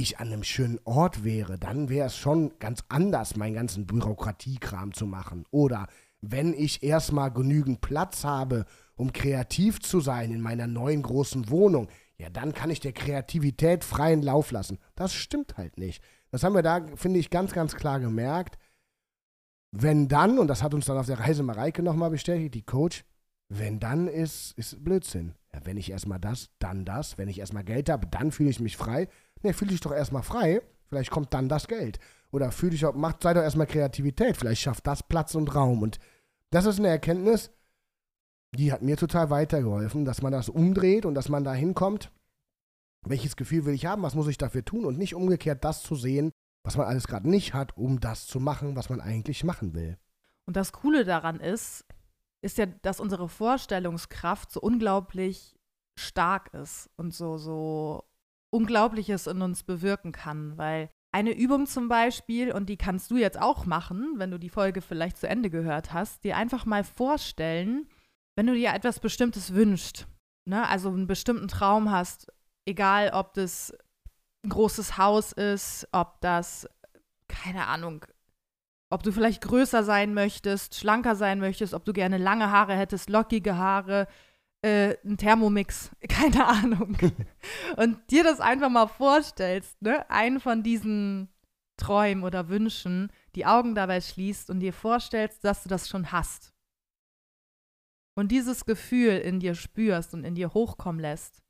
ich 0.00 0.18
an 0.18 0.28
einem 0.28 0.42
schönen 0.42 0.80
Ort 0.84 1.24
wäre, 1.24 1.58
dann 1.58 1.88
wäre 1.88 2.06
es 2.06 2.16
schon 2.16 2.58
ganz 2.58 2.82
anders, 2.88 3.36
meinen 3.36 3.54
ganzen 3.54 3.86
Bürokratiekram 3.86 4.92
zu 4.92 5.06
machen. 5.06 5.44
Oder 5.50 5.86
wenn 6.20 6.54
ich 6.54 6.82
erstmal 6.82 7.30
genügend 7.30 7.80
Platz 7.80 8.24
habe, 8.24 8.66
um 8.96 9.12
kreativ 9.12 9.80
zu 9.80 10.00
sein 10.00 10.32
in 10.32 10.40
meiner 10.40 10.66
neuen 10.66 11.02
großen 11.02 11.50
Wohnung, 11.50 11.88
ja, 12.18 12.28
dann 12.28 12.52
kann 12.52 12.70
ich 12.70 12.80
der 12.80 12.92
Kreativität 12.92 13.84
freien 13.84 14.22
Lauf 14.22 14.50
lassen. 14.50 14.78
Das 14.94 15.14
stimmt 15.14 15.56
halt 15.56 15.78
nicht. 15.78 16.02
Das 16.30 16.42
haben 16.42 16.54
wir 16.54 16.62
da, 16.62 16.86
finde 16.96 17.18
ich, 17.18 17.30
ganz, 17.30 17.52
ganz 17.52 17.74
klar 17.74 17.98
gemerkt. 18.00 18.58
Wenn 19.72 20.08
dann, 20.08 20.38
und 20.38 20.48
das 20.48 20.62
hat 20.62 20.74
uns 20.74 20.86
dann 20.86 20.98
auf 20.98 21.06
der 21.06 21.20
Reise 21.20 21.42
Mareike 21.42 21.82
nochmal 21.82 22.10
bestätigt, 22.10 22.54
die 22.54 22.62
Coach, 22.62 23.04
wenn 23.48 23.80
dann 23.80 24.06
ist, 24.06 24.52
ist 24.56 24.82
Blödsinn. 24.84 25.34
Ja, 25.52 25.60
wenn 25.64 25.76
ich 25.76 25.90
erstmal 25.90 26.20
das, 26.20 26.50
dann 26.58 26.84
das. 26.84 27.18
Wenn 27.18 27.28
ich 27.28 27.40
erstmal 27.40 27.64
Geld 27.64 27.88
habe, 27.88 28.06
dann 28.06 28.30
fühle 28.30 28.50
ich 28.50 28.60
mich 28.60 28.76
frei. 28.76 29.08
Ne, 29.42 29.52
fühl 29.52 29.68
dich 29.68 29.80
doch 29.80 29.92
erstmal 29.92 30.22
frei. 30.22 30.62
Vielleicht 30.88 31.10
kommt 31.10 31.32
dann 31.32 31.48
das 31.48 31.68
Geld. 31.68 31.98
Oder 32.32 32.52
fühl 32.52 32.70
dich 32.70 32.84
auch, 32.84 32.94
mach, 32.94 33.14
sei 33.20 33.34
doch 33.34 33.42
erstmal 33.42 33.66
Kreativität. 33.66 34.36
Vielleicht 34.36 34.60
schafft 34.60 34.86
das 34.86 35.02
Platz 35.02 35.34
und 35.34 35.54
Raum. 35.54 35.82
Und 35.82 35.98
das 36.50 36.66
ist 36.66 36.78
eine 36.78 36.88
Erkenntnis, 36.88 37.50
die 38.52 38.72
hat 38.72 38.82
mir 38.82 38.96
total 38.96 39.30
weitergeholfen, 39.30 40.04
dass 40.04 40.22
man 40.22 40.32
das 40.32 40.48
umdreht 40.48 41.06
und 41.06 41.14
dass 41.14 41.28
man 41.28 41.44
da 41.44 41.54
hinkommt. 41.54 42.10
Welches 43.02 43.36
Gefühl 43.36 43.64
will 43.64 43.74
ich 43.74 43.86
haben? 43.86 44.02
Was 44.02 44.14
muss 44.14 44.28
ich 44.28 44.38
dafür 44.38 44.64
tun? 44.64 44.84
Und 44.84 44.98
nicht 44.98 45.14
umgekehrt 45.14 45.64
das 45.64 45.82
zu 45.82 45.94
sehen, 45.94 46.32
was 46.64 46.76
man 46.76 46.86
alles 46.86 47.06
gerade 47.06 47.28
nicht 47.28 47.54
hat, 47.54 47.76
um 47.76 48.00
das 48.00 48.26
zu 48.26 48.40
machen, 48.40 48.76
was 48.76 48.90
man 48.90 49.00
eigentlich 49.00 49.44
machen 49.44 49.74
will. 49.74 49.96
Und 50.46 50.56
das 50.56 50.72
Coole 50.72 51.04
daran 51.04 51.40
ist, 51.40 51.86
ist 52.42 52.58
ja, 52.58 52.66
dass 52.66 53.00
unsere 53.00 53.28
Vorstellungskraft 53.28 54.50
so 54.50 54.60
unglaublich 54.60 55.54
stark 55.96 56.52
ist 56.54 56.90
und 56.96 57.14
so, 57.14 57.38
so 57.38 58.04
Unglaubliches 58.50 59.26
in 59.26 59.42
uns 59.42 59.62
bewirken 59.62 60.12
kann, 60.12 60.58
weil 60.58 60.90
eine 61.12 61.36
Übung 61.36 61.66
zum 61.66 61.88
Beispiel, 61.88 62.52
und 62.52 62.68
die 62.68 62.76
kannst 62.76 63.10
du 63.10 63.16
jetzt 63.16 63.40
auch 63.40 63.66
machen, 63.66 64.14
wenn 64.16 64.30
du 64.30 64.38
die 64.38 64.48
Folge 64.48 64.80
vielleicht 64.80 65.18
zu 65.18 65.28
Ende 65.28 65.50
gehört 65.50 65.92
hast, 65.92 66.24
dir 66.24 66.36
einfach 66.36 66.66
mal 66.66 66.84
vorstellen, 66.84 67.88
wenn 68.36 68.46
du 68.46 68.54
dir 68.54 68.72
etwas 68.72 69.00
Bestimmtes 69.00 69.54
wünschst, 69.54 70.06
ne, 70.48 70.68
also 70.68 70.88
einen 70.88 71.06
bestimmten 71.06 71.48
Traum 71.48 71.90
hast, 71.90 72.32
egal 72.64 73.10
ob 73.12 73.34
das 73.34 73.72
ein 74.44 74.50
großes 74.50 74.98
Haus 74.98 75.32
ist, 75.32 75.88
ob 75.92 76.20
das, 76.20 76.68
keine 77.28 77.66
Ahnung, 77.66 78.04
ob 78.90 79.02
du 79.02 79.12
vielleicht 79.12 79.42
größer 79.42 79.84
sein 79.84 80.14
möchtest, 80.14 80.74
schlanker 80.74 81.14
sein 81.16 81.38
möchtest, 81.40 81.74
ob 81.74 81.84
du 81.84 81.92
gerne 81.92 82.18
lange 82.18 82.50
Haare 82.50 82.74
hättest, 82.74 83.10
lockige 83.10 83.56
Haare, 83.56 84.06
äh, 84.62 84.96
ein 85.04 85.16
Thermomix, 85.16 85.90
keine 86.08 86.46
Ahnung. 86.46 86.96
und 87.76 88.10
dir 88.10 88.24
das 88.24 88.40
einfach 88.40 88.68
mal 88.68 88.86
vorstellst, 88.86 89.80
ne? 89.82 90.08
Einen 90.10 90.40
von 90.40 90.62
diesen 90.62 91.28
Träumen 91.76 92.24
oder 92.24 92.48
Wünschen, 92.48 93.10
die 93.34 93.46
Augen 93.46 93.74
dabei 93.74 94.00
schließt 94.00 94.50
und 94.50 94.60
dir 94.60 94.72
vorstellst, 94.72 95.44
dass 95.44 95.62
du 95.62 95.68
das 95.68 95.88
schon 95.88 96.12
hast. 96.12 96.52
Und 98.14 98.28
dieses 98.28 98.66
Gefühl 98.66 99.18
in 99.18 99.40
dir 99.40 99.54
spürst 99.54 100.12
und 100.12 100.24
in 100.24 100.34
dir 100.34 100.52
hochkommen 100.52 101.00
lässt, 101.00 101.42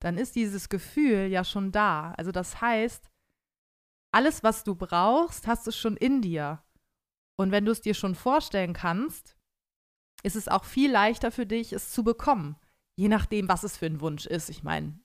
dann 0.00 0.18
ist 0.18 0.36
dieses 0.36 0.68
Gefühl 0.68 1.26
ja 1.26 1.42
schon 1.42 1.72
da. 1.72 2.12
Also 2.12 2.30
das 2.32 2.60
heißt, 2.60 3.10
alles, 4.14 4.42
was 4.42 4.62
du 4.62 4.74
brauchst, 4.74 5.46
hast 5.46 5.66
du 5.66 5.72
schon 5.72 5.96
in 5.96 6.20
dir. 6.20 6.62
Und 7.36 7.50
wenn 7.50 7.64
du 7.64 7.72
es 7.72 7.80
dir 7.80 7.94
schon 7.94 8.14
vorstellen 8.14 8.72
kannst, 8.74 9.36
ist 10.22 10.36
es 10.36 10.48
auch 10.48 10.64
viel 10.64 10.90
leichter 10.90 11.30
für 11.30 11.46
dich, 11.46 11.72
es 11.72 11.90
zu 11.90 12.04
bekommen. 12.04 12.56
Je 12.96 13.08
nachdem, 13.08 13.48
was 13.48 13.62
es 13.64 13.76
für 13.76 13.86
ein 13.86 14.00
Wunsch 14.00 14.26
ist. 14.26 14.48
Ich 14.48 14.62
meine, 14.62 14.98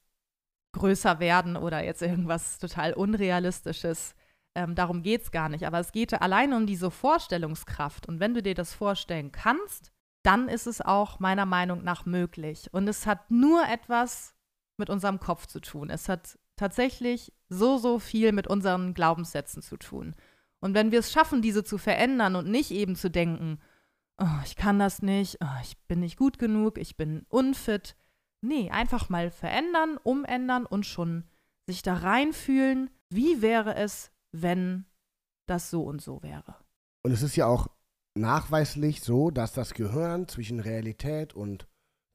größer 0.74 1.20
werden 1.20 1.56
oder 1.56 1.84
jetzt 1.84 2.02
irgendwas 2.02 2.60
total 2.60 2.94
Unrealistisches. 2.94 4.16
Ähm, 4.56 4.76
darum 4.76 5.04
geht 5.04 5.24
es 5.24 5.32
gar 5.32 5.50
nicht. 5.50 5.66
Aber 5.66 5.80
es 5.80 5.92
geht 5.92 6.14
allein 6.22 6.54
um 6.54 6.66
diese 6.66 6.92
Vorstellungskraft. 6.92 8.08
Und 8.08 8.20
wenn 8.20 8.34
du 8.34 8.44
dir 8.44 8.56
das 8.56 8.74
vorstellen 8.74 9.32
kannst, 9.32 9.92
dann 10.24 10.50
ist 10.50 10.68
es 10.68 10.82
auch 10.82 11.20
meiner 11.20 11.46
Meinung 11.46 11.84
nach 11.84 12.06
möglich. 12.06 12.70
Und 12.74 12.88
es 12.88 13.06
hat 13.06 13.32
nur 13.32 13.64
etwas 13.68 14.36
mit 14.78 14.90
unserem 14.90 15.20
Kopf 15.20 15.48
zu 15.48 15.60
tun. 15.60 15.90
Es 15.90 16.10
hat 16.10 16.38
tatsächlich 16.56 17.34
so, 17.50 17.78
so 17.78 18.00
viel 18.00 18.32
mit 18.32 18.48
unseren 18.48 18.94
Glaubenssätzen 18.94 19.62
zu 19.62 19.78
tun. 19.78 20.16
Und 20.60 20.74
wenn 20.74 20.92
wir 20.92 21.00
es 21.00 21.12
schaffen, 21.12 21.42
diese 21.42 21.64
zu 21.64 21.78
verändern 21.78 22.36
und 22.36 22.50
nicht 22.50 22.72
eben 22.72 22.96
zu 22.96 23.10
denken, 23.10 23.60
oh, 24.20 24.40
ich 24.46 24.56
kann 24.56 24.80
das 24.80 25.02
nicht, 25.02 25.38
oh, 25.42 25.62
ich 25.62 25.78
bin 25.88 26.00
nicht 26.00 26.18
gut 26.18 26.40
genug, 26.40 26.78
ich 26.78 26.98
bin 26.98 27.26
unfit. 27.30 27.96
Nee, 28.42 28.70
einfach 28.70 29.10
mal 29.10 29.32
verändern, 29.32 29.98
umändern 30.04 30.66
und 30.66 30.86
schon 30.86 31.24
sich 31.66 31.82
da 31.82 31.96
reinfühlen, 31.96 32.90
wie 33.10 33.42
wäre 33.42 33.76
es, 33.76 34.12
wenn 34.32 34.86
das 35.48 35.70
so 35.70 35.84
und 35.84 36.02
so 36.02 36.22
wäre. 36.22 36.56
Und 37.04 37.12
es 37.12 37.22
ist 37.22 37.36
ja 37.36 37.48
auch 37.48 37.68
nachweislich 38.16 39.02
so, 39.02 39.32
dass 39.32 39.54
das 39.54 39.74
Gehirn 39.74 40.28
zwischen 40.28 40.60
Realität 40.60 41.34
und 41.34 41.68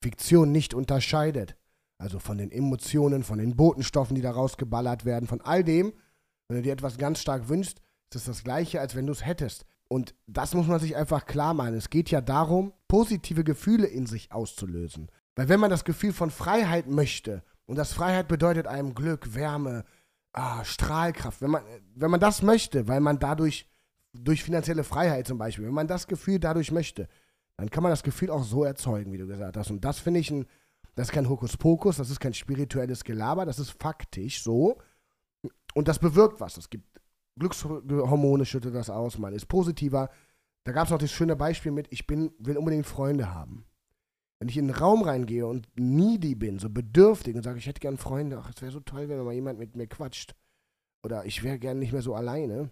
Fiktion 0.02 0.52
nicht 0.52 0.74
unterscheidet. 0.74 1.56
Also 1.98 2.18
von 2.18 2.38
den 2.38 2.50
Emotionen, 2.50 3.22
von 3.22 3.38
den 3.38 3.56
Botenstoffen, 3.56 4.16
die 4.16 4.22
da 4.22 4.32
rausgeballert 4.32 5.04
werden, 5.04 5.28
von 5.28 5.40
all 5.40 5.62
dem. 5.62 5.92
Wenn 6.48 6.56
du 6.56 6.62
dir 6.62 6.72
etwas 6.72 6.98
ganz 6.98 7.20
stark 7.20 7.48
wünschst, 7.48 7.80
ist 8.10 8.16
es 8.16 8.24
das 8.24 8.44
gleiche, 8.44 8.80
als 8.80 8.94
wenn 8.94 9.06
du 9.06 9.12
es 9.12 9.24
hättest. 9.24 9.64
Und 9.92 10.14
das 10.26 10.54
muss 10.54 10.68
man 10.68 10.80
sich 10.80 10.96
einfach 10.96 11.26
klar 11.26 11.52
machen. 11.52 11.74
Es 11.74 11.90
geht 11.90 12.10
ja 12.10 12.22
darum, 12.22 12.72
positive 12.88 13.44
Gefühle 13.44 13.86
in 13.86 14.06
sich 14.06 14.32
auszulösen. 14.32 15.10
Weil 15.36 15.50
wenn 15.50 15.60
man 15.60 15.68
das 15.68 15.84
Gefühl 15.84 16.14
von 16.14 16.30
Freiheit 16.30 16.86
möchte, 16.86 17.42
und 17.66 17.76
das 17.76 17.92
Freiheit 17.92 18.26
bedeutet 18.26 18.66
einem 18.66 18.94
Glück, 18.94 19.34
Wärme, 19.34 19.84
ah, 20.32 20.64
Strahlkraft, 20.64 21.42
wenn 21.42 21.50
man, 21.50 21.62
wenn 21.94 22.10
man 22.10 22.20
das 22.20 22.40
möchte, 22.40 22.88
weil 22.88 23.00
man 23.00 23.18
dadurch, 23.18 23.68
durch 24.14 24.42
finanzielle 24.42 24.82
Freiheit 24.82 25.26
zum 25.26 25.36
Beispiel, 25.36 25.66
wenn 25.66 25.74
man 25.74 25.88
das 25.88 26.06
Gefühl 26.06 26.38
dadurch 26.38 26.72
möchte, 26.72 27.06
dann 27.58 27.68
kann 27.68 27.82
man 27.82 27.92
das 27.92 28.02
Gefühl 28.02 28.30
auch 28.30 28.44
so 28.44 28.64
erzeugen, 28.64 29.12
wie 29.12 29.18
du 29.18 29.26
gesagt 29.26 29.58
hast. 29.58 29.70
Und 29.70 29.84
das 29.84 29.98
finde 29.98 30.20
ich 30.20 30.30
ein, 30.30 30.46
das 30.94 31.08
ist 31.08 31.12
kein 31.12 31.28
Hokuspokus, 31.28 31.98
das 31.98 32.08
ist 32.08 32.18
kein 32.18 32.32
spirituelles 32.32 33.04
Gelaber, 33.04 33.44
das 33.44 33.58
ist 33.58 33.72
faktisch 33.78 34.42
so. 34.42 34.78
Und 35.74 35.88
das 35.88 35.98
bewirkt 35.98 36.40
was. 36.40 36.56
Es 36.56 36.70
gibt 36.70 36.91
Glückshormone, 37.38 38.44
schüttet 38.44 38.74
das 38.74 38.90
aus, 38.90 39.18
man 39.18 39.32
ist 39.32 39.46
positiver. 39.46 40.10
Da 40.64 40.72
gab 40.72 40.84
es 40.84 40.90
noch 40.90 40.98
das 40.98 41.10
schöne 41.10 41.36
Beispiel 41.36 41.72
mit, 41.72 41.88
ich 41.90 42.06
bin, 42.06 42.32
will 42.38 42.56
unbedingt 42.56 42.86
Freunde 42.86 43.34
haben. 43.34 43.64
Wenn 44.38 44.48
ich 44.48 44.56
in 44.56 44.64
einen 44.64 44.78
Raum 44.78 45.02
reingehe 45.02 45.46
und 45.46 45.68
needy 45.76 46.34
bin, 46.34 46.58
so 46.58 46.68
bedürftig 46.68 47.34
und 47.36 47.42
sage, 47.42 47.58
ich 47.58 47.66
hätte 47.66 47.80
gern 47.80 47.96
Freunde, 47.96 48.40
ach, 48.42 48.50
es 48.54 48.60
wäre 48.60 48.72
so 48.72 48.80
toll, 48.80 49.08
wenn 49.08 49.22
mal 49.24 49.32
jemand 49.32 49.58
mit 49.58 49.76
mir 49.76 49.86
quatscht. 49.86 50.34
Oder 51.04 51.24
ich 51.24 51.42
wäre 51.42 51.58
gern 51.58 51.78
nicht 51.78 51.92
mehr 51.92 52.02
so 52.02 52.14
alleine. 52.14 52.70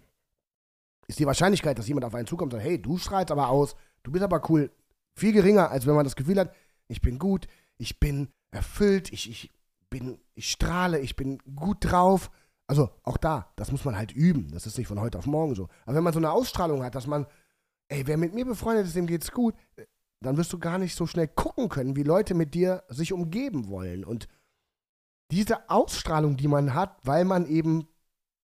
Ist 1.07 1.19
die 1.19 1.25
Wahrscheinlichkeit, 1.25 1.77
dass 1.77 1.87
jemand 1.87 2.05
auf 2.05 2.15
einen 2.15 2.27
zukommt 2.27 2.53
und 2.53 2.59
sagt, 2.59 2.69
hey, 2.69 2.81
du 2.81 2.97
strahlst 2.97 3.31
aber 3.31 3.49
aus, 3.49 3.75
du 4.03 4.11
bist 4.11 4.23
aber 4.23 4.41
cool, 4.49 4.71
viel 5.15 5.33
geringer, 5.33 5.69
als 5.69 5.85
wenn 5.85 5.95
man 5.95 6.03
das 6.03 6.15
Gefühl 6.15 6.39
hat, 6.39 6.53
ich 6.87 7.01
bin 7.01 7.19
gut, 7.19 7.47
ich 7.77 7.99
bin 7.99 8.29
erfüllt, 8.51 9.11
ich, 9.11 9.29
ich 9.29 9.51
bin, 9.89 10.19
ich 10.35 10.51
strahle, 10.51 10.99
ich 10.99 11.15
bin 11.15 11.37
gut 11.55 11.77
drauf. 11.81 12.31
Also 12.71 12.89
auch 13.03 13.17
da, 13.17 13.51
das 13.57 13.69
muss 13.73 13.83
man 13.83 13.97
halt 13.97 14.13
üben. 14.13 14.49
Das 14.53 14.65
ist 14.65 14.77
nicht 14.77 14.87
von 14.87 15.01
heute 15.01 15.17
auf 15.17 15.25
morgen 15.25 15.55
so. 15.55 15.67
Aber 15.85 15.97
wenn 15.97 16.05
man 16.05 16.13
so 16.13 16.19
eine 16.19 16.31
Ausstrahlung 16.31 16.85
hat, 16.85 16.95
dass 16.95 17.05
man, 17.05 17.27
ey, 17.89 18.07
wer 18.07 18.15
mit 18.15 18.33
mir 18.33 18.45
befreundet 18.45 18.87
ist, 18.87 18.95
dem 18.95 19.07
geht's 19.07 19.33
gut, 19.33 19.55
dann 20.21 20.37
wirst 20.37 20.53
du 20.53 20.57
gar 20.57 20.77
nicht 20.77 20.95
so 20.95 21.05
schnell 21.05 21.27
gucken 21.27 21.67
können, 21.67 21.97
wie 21.97 22.03
Leute 22.03 22.33
mit 22.33 22.53
dir 22.53 22.85
sich 22.87 23.11
umgeben 23.11 23.67
wollen. 23.67 24.05
Und 24.05 24.29
diese 25.31 25.69
Ausstrahlung, 25.69 26.37
die 26.37 26.47
man 26.47 26.73
hat, 26.73 26.97
weil 27.03 27.25
man 27.25 27.45
eben 27.45 27.89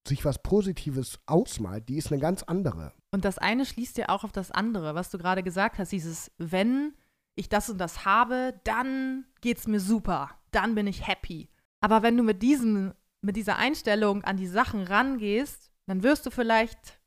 sich 0.05 0.25
was 0.25 0.43
Positives 0.43 1.19
ausmalt, 1.25 1.87
die 1.87 1.95
ist 1.95 2.11
eine 2.11 2.19
ganz 2.19 2.43
andere. 2.43 2.91
Und 3.11 3.23
das 3.23 3.37
eine 3.37 3.65
schließt 3.65 3.97
ja 3.97 4.09
auch 4.09 4.25
auf 4.25 4.33
das 4.33 4.51
andere, 4.51 4.93
was 4.93 5.09
du 5.09 5.17
gerade 5.17 5.41
gesagt 5.41 5.79
hast, 5.79 5.93
dieses 5.93 6.33
wenn 6.37 6.95
ich 7.35 7.47
das 7.47 7.69
und 7.69 7.77
das 7.77 8.03
habe, 8.03 8.59
dann 8.65 9.23
geht's 9.39 9.67
mir 9.67 9.79
super, 9.79 10.31
dann 10.51 10.75
bin 10.75 10.85
ich 10.85 11.07
happy. 11.07 11.47
Aber 11.79 12.03
wenn 12.03 12.17
du 12.17 12.23
mit 12.23 12.41
diesem, 12.43 12.93
mit 13.21 13.35
dieser 13.35 13.57
Einstellung 13.57 14.23
an 14.23 14.37
die 14.37 14.47
Sachen 14.47 14.83
rangehst, 14.83 15.71
dann 15.87 16.03
wirst 16.03 16.25
du 16.25 16.31
vielleicht 16.31 16.99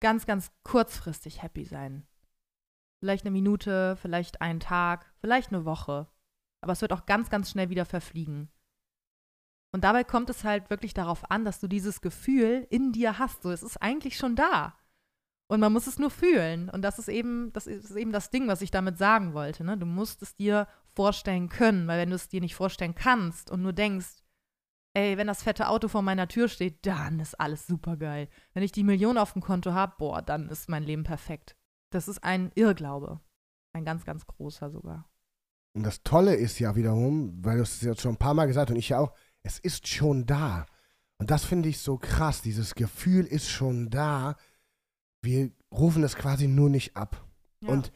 ganz, 0.00 0.26
ganz 0.26 0.50
kurzfristig 0.62 1.42
happy 1.42 1.64
sein. 1.64 2.06
Vielleicht 3.00 3.24
eine 3.24 3.30
Minute, 3.30 3.96
vielleicht 3.96 4.40
einen 4.40 4.60
Tag, 4.60 5.12
vielleicht 5.20 5.52
eine 5.52 5.64
Woche. 5.64 6.08
Aber 6.62 6.72
es 6.72 6.80
wird 6.80 6.92
auch 6.92 7.06
ganz, 7.06 7.30
ganz 7.30 7.50
schnell 7.50 7.70
wieder 7.70 7.84
verfliegen. 7.84 8.50
Und 9.72 9.84
dabei 9.84 10.04
kommt 10.04 10.30
es 10.30 10.44
halt 10.44 10.70
wirklich 10.70 10.94
darauf 10.94 11.30
an, 11.30 11.44
dass 11.44 11.60
du 11.60 11.68
dieses 11.68 12.00
Gefühl 12.00 12.66
in 12.70 12.92
dir 12.92 13.18
hast. 13.18 13.42
So, 13.42 13.50
es 13.50 13.62
ist 13.62 13.76
eigentlich 13.82 14.16
schon 14.16 14.34
da. 14.34 14.78
Und 15.48 15.60
man 15.60 15.72
muss 15.72 15.86
es 15.86 15.98
nur 15.98 16.10
fühlen. 16.10 16.70
Und 16.70 16.82
das 16.82 16.98
ist 16.98 17.08
eben, 17.08 17.52
das 17.52 17.66
ist 17.66 17.94
eben 17.94 18.12
das 18.12 18.30
Ding, 18.30 18.48
was 18.48 18.62
ich 18.62 18.70
damit 18.70 18.98
sagen 18.98 19.34
wollte. 19.34 19.64
Ne? 19.64 19.76
Du 19.76 19.86
musst 19.86 20.22
es 20.22 20.34
dir 20.34 20.66
vorstellen 20.94 21.48
können, 21.48 21.86
weil 21.86 22.00
wenn 22.00 22.10
du 22.10 22.16
es 22.16 22.28
dir 22.28 22.40
nicht 22.40 22.54
vorstellen 22.54 22.94
kannst 22.94 23.50
und 23.50 23.62
nur 23.62 23.72
denkst, 23.72 24.24
ey, 24.96 25.16
wenn 25.18 25.26
das 25.26 25.42
fette 25.42 25.68
Auto 25.68 25.88
vor 25.88 26.02
meiner 26.02 26.28
Tür 26.28 26.48
steht, 26.48 26.86
dann 26.86 27.20
ist 27.20 27.38
alles 27.38 27.66
super 27.66 27.96
geil. 27.96 28.28
Wenn 28.54 28.62
ich 28.62 28.72
die 28.72 28.84
Million 28.84 29.18
auf 29.18 29.32
dem 29.32 29.42
Konto 29.42 29.72
habe, 29.72 29.94
boah, 29.98 30.22
dann 30.22 30.48
ist 30.48 30.68
mein 30.68 30.82
Leben 30.82 31.04
perfekt. 31.04 31.56
Das 31.90 32.08
ist 32.08 32.24
ein 32.24 32.50
Irrglaube. 32.54 33.20
Ein 33.72 33.84
ganz, 33.84 34.04
ganz 34.04 34.26
großer 34.26 34.70
sogar. 34.70 35.08
Und 35.74 35.82
das 35.82 36.02
Tolle 36.02 36.34
ist 36.34 36.58
ja 36.58 36.74
wiederum, 36.76 37.44
weil 37.44 37.58
du 37.58 37.62
es 37.62 37.82
jetzt 37.82 38.00
schon 38.00 38.14
ein 38.14 38.18
paar 38.18 38.34
Mal 38.34 38.46
gesagt 38.46 38.70
und 38.70 38.76
ich 38.76 38.88
ja 38.88 38.98
auch, 38.98 39.12
es 39.42 39.58
ist 39.58 39.86
schon 39.86 40.26
da. 40.26 40.66
Und 41.18 41.30
das 41.30 41.44
finde 41.44 41.68
ich 41.68 41.78
so 41.78 41.98
krass. 41.98 42.40
Dieses 42.40 42.74
Gefühl 42.74 43.26
ist 43.26 43.50
schon 43.50 43.90
da 43.90 44.36
wir 45.26 45.50
rufen 45.70 46.02
es 46.02 46.16
quasi 46.16 46.46
nur 46.46 46.70
nicht 46.70 46.96
ab. 46.96 47.22
Ja. 47.60 47.70
Und 47.70 47.92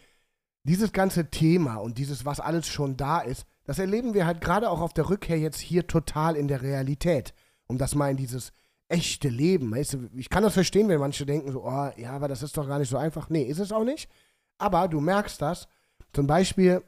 dieses 0.65 0.93
ganze 0.93 1.31
Thema 1.31 1.77
und 1.77 1.97
dieses, 1.97 2.27
was 2.27 2.41
alles 2.41 2.69
schon 2.69 2.99
da 2.99 3.21
ist, 3.21 3.47
das 3.71 3.79
erleben 3.79 4.15
wir 4.15 4.27
halt 4.27 4.41
gerade 4.41 4.69
auch 4.69 4.81
auf 4.81 4.93
der 4.93 5.09
Rückkehr 5.09 5.39
jetzt 5.39 5.61
hier 5.61 5.87
total 5.87 6.37
in 6.37 6.49
der 6.49 6.63
Realität. 6.63 7.33
Um 7.67 7.79
das 7.79 7.95
mal 7.95 8.11
in 8.11 8.17
dieses 8.17 8.53
echte 8.89 9.29
Leben. 9.29 9.71
Weißt 9.71 9.95
du, 9.95 10.11
ich 10.17 10.29
kann 10.29 10.43
das 10.43 10.55
verstehen, 10.55 10.89
wenn 10.89 10.99
manche 10.99 11.25
denken 11.25 11.53
so, 11.53 11.65
oh, 11.65 11.91
ja, 11.97 12.11
aber 12.11 12.29
das 12.29 12.43
ist 12.43 12.57
doch 12.57 12.67
gar 12.67 12.79
nicht 12.79 12.89
so 12.89 12.97
einfach. 12.97 13.31
Nee, 13.31 13.43
ist 13.43 13.61
es 13.61 13.73
auch 13.73 13.85
nicht. 13.85 14.11
Aber 14.59 14.89
du 14.89 15.01
merkst 15.01 15.41
das. 15.41 15.69
Zum 16.13 16.27
Beispiel 16.27 16.83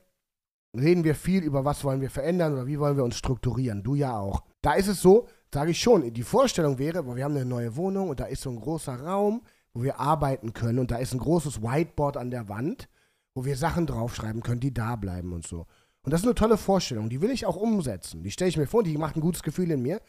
reden 0.77 1.05
wir 1.05 1.15
viel 1.15 1.45
über, 1.45 1.65
was 1.65 1.85
wollen 1.85 2.01
wir 2.01 2.11
verändern 2.11 2.55
oder 2.55 2.67
wie 2.67 2.81
wollen 2.81 2.97
wir 2.97 3.05
uns 3.05 3.17
strukturieren. 3.17 3.83
Du 3.83 3.95
ja 3.95 4.19
auch. 4.19 4.43
Da 4.61 4.75
ist 4.75 4.89
es 4.89 5.01
so, 5.01 5.29
sage 5.53 5.71
ich 5.71 5.81
schon, 5.81 6.12
die 6.12 6.23
Vorstellung 6.23 6.79
wäre, 6.79 7.07
wir 7.07 7.25
haben 7.25 7.37
eine 7.37 7.45
neue 7.45 7.77
Wohnung 7.77 8.09
und 8.09 8.21
da 8.21 8.25
ist 8.25 8.43
so 8.43 8.51
ein 8.51 8.61
großer 8.61 9.01
Raum 9.01 9.43
wo 9.75 9.83
wir 9.83 10.01
arbeiten 10.01 10.53
können. 10.53 10.79
Und 10.79 10.91
da 10.91 10.97
ist 10.97 11.12
ein 11.12 11.19
großes 11.19 11.62
Whiteboard 11.62 12.17
an 12.17 12.31
der 12.31 12.49
Wand, 12.49 12.89
wo 13.35 13.45
wir 13.45 13.57
Sachen 13.57 13.87
draufschreiben 13.87 14.43
können, 14.43 14.61
die 14.61 14.75
da 14.75 14.97
bleiben 14.97 15.33
und 15.33 15.47
so. 15.47 15.67
Und 16.04 16.11
das 16.12 16.23
ist 16.23 16.26
eine 16.26 16.35
tolle 16.35 16.56
Vorstellung, 16.56 17.09
die 17.09 17.21
will 17.21 17.30
ich 17.30 17.47
auch 17.47 17.56
umsetzen. 17.56 18.23
Die 18.23 18.30
stelle 18.30 18.49
ich 18.49 18.56
mir 18.56 18.66
vor, 18.66 18.82
die 18.82 18.99
macht 18.99 19.16
ein 19.16 19.21
gutes 19.21 19.42
Gefühl 19.42 19.71
in 19.71 19.82
mir. 19.82 20.00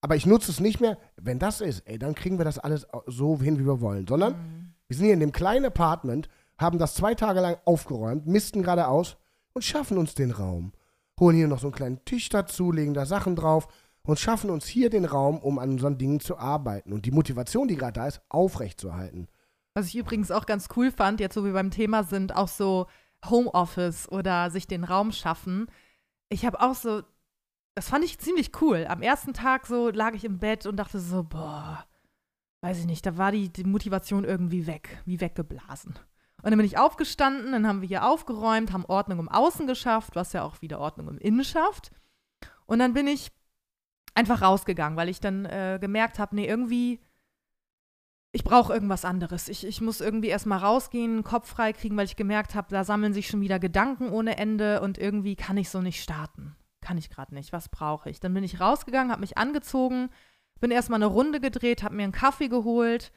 Aber 0.00 0.16
ich 0.16 0.26
nutze 0.26 0.50
es 0.50 0.60
nicht 0.60 0.80
mehr. 0.80 0.96
Wenn 1.16 1.38
das 1.38 1.60
ist, 1.60 1.82
ey, 1.86 1.98
dann 1.98 2.14
kriegen 2.14 2.38
wir 2.38 2.44
das 2.44 2.58
alles 2.58 2.86
so 3.06 3.38
hin, 3.40 3.58
wie 3.58 3.66
wir 3.66 3.80
wollen. 3.80 4.06
Sondern 4.06 4.32
mhm. 4.32 4.74
wir 4.88 4.96
sind 4.96 5.06
hier 5.06 5.14
in 5.14 5.20
dem 5.20 5.32
kleinen 5.32 5.66
Apartment, 5.66 6.28
haben 6.58 6.78
das 6.78 6.94
zwei 6.94 7.14
Tage 7.14 7.40
lang 7.40 7.56
aufgeräumt, 7.64 8.26
misten 8.26 8.62
gerade 8.62 8.86
aus 8.86 9.16
und 9.52 9.62
schaffen 9.62 9.98
uns 9.98 10.14
den 10.14 10.30
Raum. 10.30 10.72
Holen 11.18 11.36
hier 11.36 11.48
noch 11.48 11.58
so 11.58 11.66
einen 11.66 11.74
kleinen 11.74 12.04
Tisch 12.04 12.28
dazu, 12.28 12.72
legen 12.72 12.94
da 12.94 13.04
Sachen 13.04 13.36
drauf 13.36 13.68
und 14.02 14.18
schaffen 14.18 14.50
uns 14.50 14.66
hier 14.66 14.88
den 14.88 15.04
Raum, 15.04 15.38
um 15.38 15.58
an 15.58 15.72
unseren 15.72 15.98
Dingen 15.98 16.20
zu 16.20 16.38
arbeiten 16.38 16.92
und 16.92 17.04
die 17.04 17.10
Motivation, 17.10 17.68
die 17.68 17.76
gerade 17.76 17.92
da 17.92 18.06
ist, 18.06 18.22
aufrechtzuerhalten. 18.28 19.28
Was 19.74 19.86
ich 19.86 19.96
übrigens 19.96 20.30
auch 20.30 20.46
ganz 20.46 20.68
cool 20.76 20.90
fand, 20.90 21.20
jetzt 21.20 21.36
wo 21.36 21.44
wir 21.44 21.52
beim 21.52 21.70
Thema 21.70 22.04
sind, 22.04 22.34
auch 22.34 22.48
so 22.48 22.86
Homeoffice 23.28 24.10
oder 24.10 24.50
sich 24.50 24.66
den 24.66 24.84
Raum 24.84 25.12
schaffen. 25.12 25.70
Ich 26.28 26.46
habe 26.46 26.60
auch 26.60 26.74
so 26.74 27.02
das 27.74 27.88
fand 27.88 28.04
ich 28.04 28.18
ziemlich 28.18 28.50
cool. 28.60 28.86
Am 28.88 29.02
ersten 29.02 29.32
Tag 29.32 29.66
so 29.66 29.90
lag 29.90 30.14
ich 30.14 30.24
im 30.24 30.38
Bett 30.38 30.66
und 30.66 30.76
dachte 30.76 30.98
so, 30.98 31.22
boah, 31.22 31.86
weiß 32.62 32.78
ich 32.78 32.86
nicht, 32.86 33.06
da 33.06 33.16
war 33.16 33.32
die, 33.32 33.48
die 33.48 33.64
Motivation 33.64 34.24
irgendwie 34.24 34.66
weg, 34.66 35.00
wie 35.06 35.20
weggeblasen. 35.20 35.94
Und 36.42 36.50
dann 36.50 36.56
bin 36.56 36.66
ich 36.66 36.78
aufgestanden, 36.78 37.52
dann 37.52 37.66
haben 37.66 37.80
wir 37.80 37.88
hier 37.88 38.06
aufgeräumt, 38.06 38.72
haben 38.72 38.84
Ordnung 38.86 39.18
im 39.18 39.28
Außen 39.28 39.66
geschafft, 39.66 40.16
was 40.16 40.32
ja 40.32 40.42
auch 40.42 40.62
wieder 40.62 40.78
Ordnung 40.78 41.08
im 41.08 41.18
Innen 41.18 41.44
schafft. 41.44 41.90
Und 42.66 42.78
dann 42.78 42.94
bin 42.94 43.06
ich 43.06 43.30
einfach 44.14 44.42
rausgegangen, 44.42 44.96
weil 44.96 45.08
ich 45.08 45.20
dann 45.20 45.44
äh, 45.44 45.78
gemerkt 45.80 46.18
habe, 46.18 46.34
nee, 46.34 46.46
irgendwie, 46.46 47.00
ich 48.32 48.44
brauche 48.44 48.72
irgendwas 48.72 49.04
anderes. 49.04 49.48
Ich, 49.48 49.66
ich 49.66 49.80
muss 49.80 50.00
irgendwie 50.00 50.28
erstmal 50.28 50.58
rausgehen, 50.58 51.24
Kopf 51.24 51.48
frei 51.48 51.72
kriegen, 51.72 51.96
weil 51.96 52.06
ich 52.06 52.16
gemerkt 52.16 52.54
habe, 52.54 52.68
da 52.70 52.84
sammeln 52.84 53.12
sich 53.12 53.26
schon 53.26 53.40
wieder 53.40 53.58
Gedanken 53.58 54.10
ohne 54.10 54.38
Ende 54.38 54.80
und 54.80 54.98
irgendwie 54.98 55.36
kann 55.36 55.56
ich 55.56 55.70
so 55.70 55.80
nicht 55.80 56.02
starten. 56.02 56.56
Kann 56.80 56.98
ich 56.98 57.10
gerade 57.10 57.34
nicht. 57.34 57.52
Was 57.52 57.68
brauche 57.68 58.08
ich? 58.08 58.20
Dann 58.20 58.34
bin 58.34 58.44
ich 58.44 58.60
rausgegangen, 58.60 59.10
habe 59.10 59.20
mich 59.20 59.36
angezogen, 59.36 60.10
bin 60.60 60.70
erstmal 60.70 60.98
eine 60.98 61.06
Runde 61.06 61.40
gedreht, 61.40 61.82
habe 61.82 61.96
mir 61.96 62.04
einen 62.04 62.12
Kaffee 62.12 62.48
geholt 62.48 63.12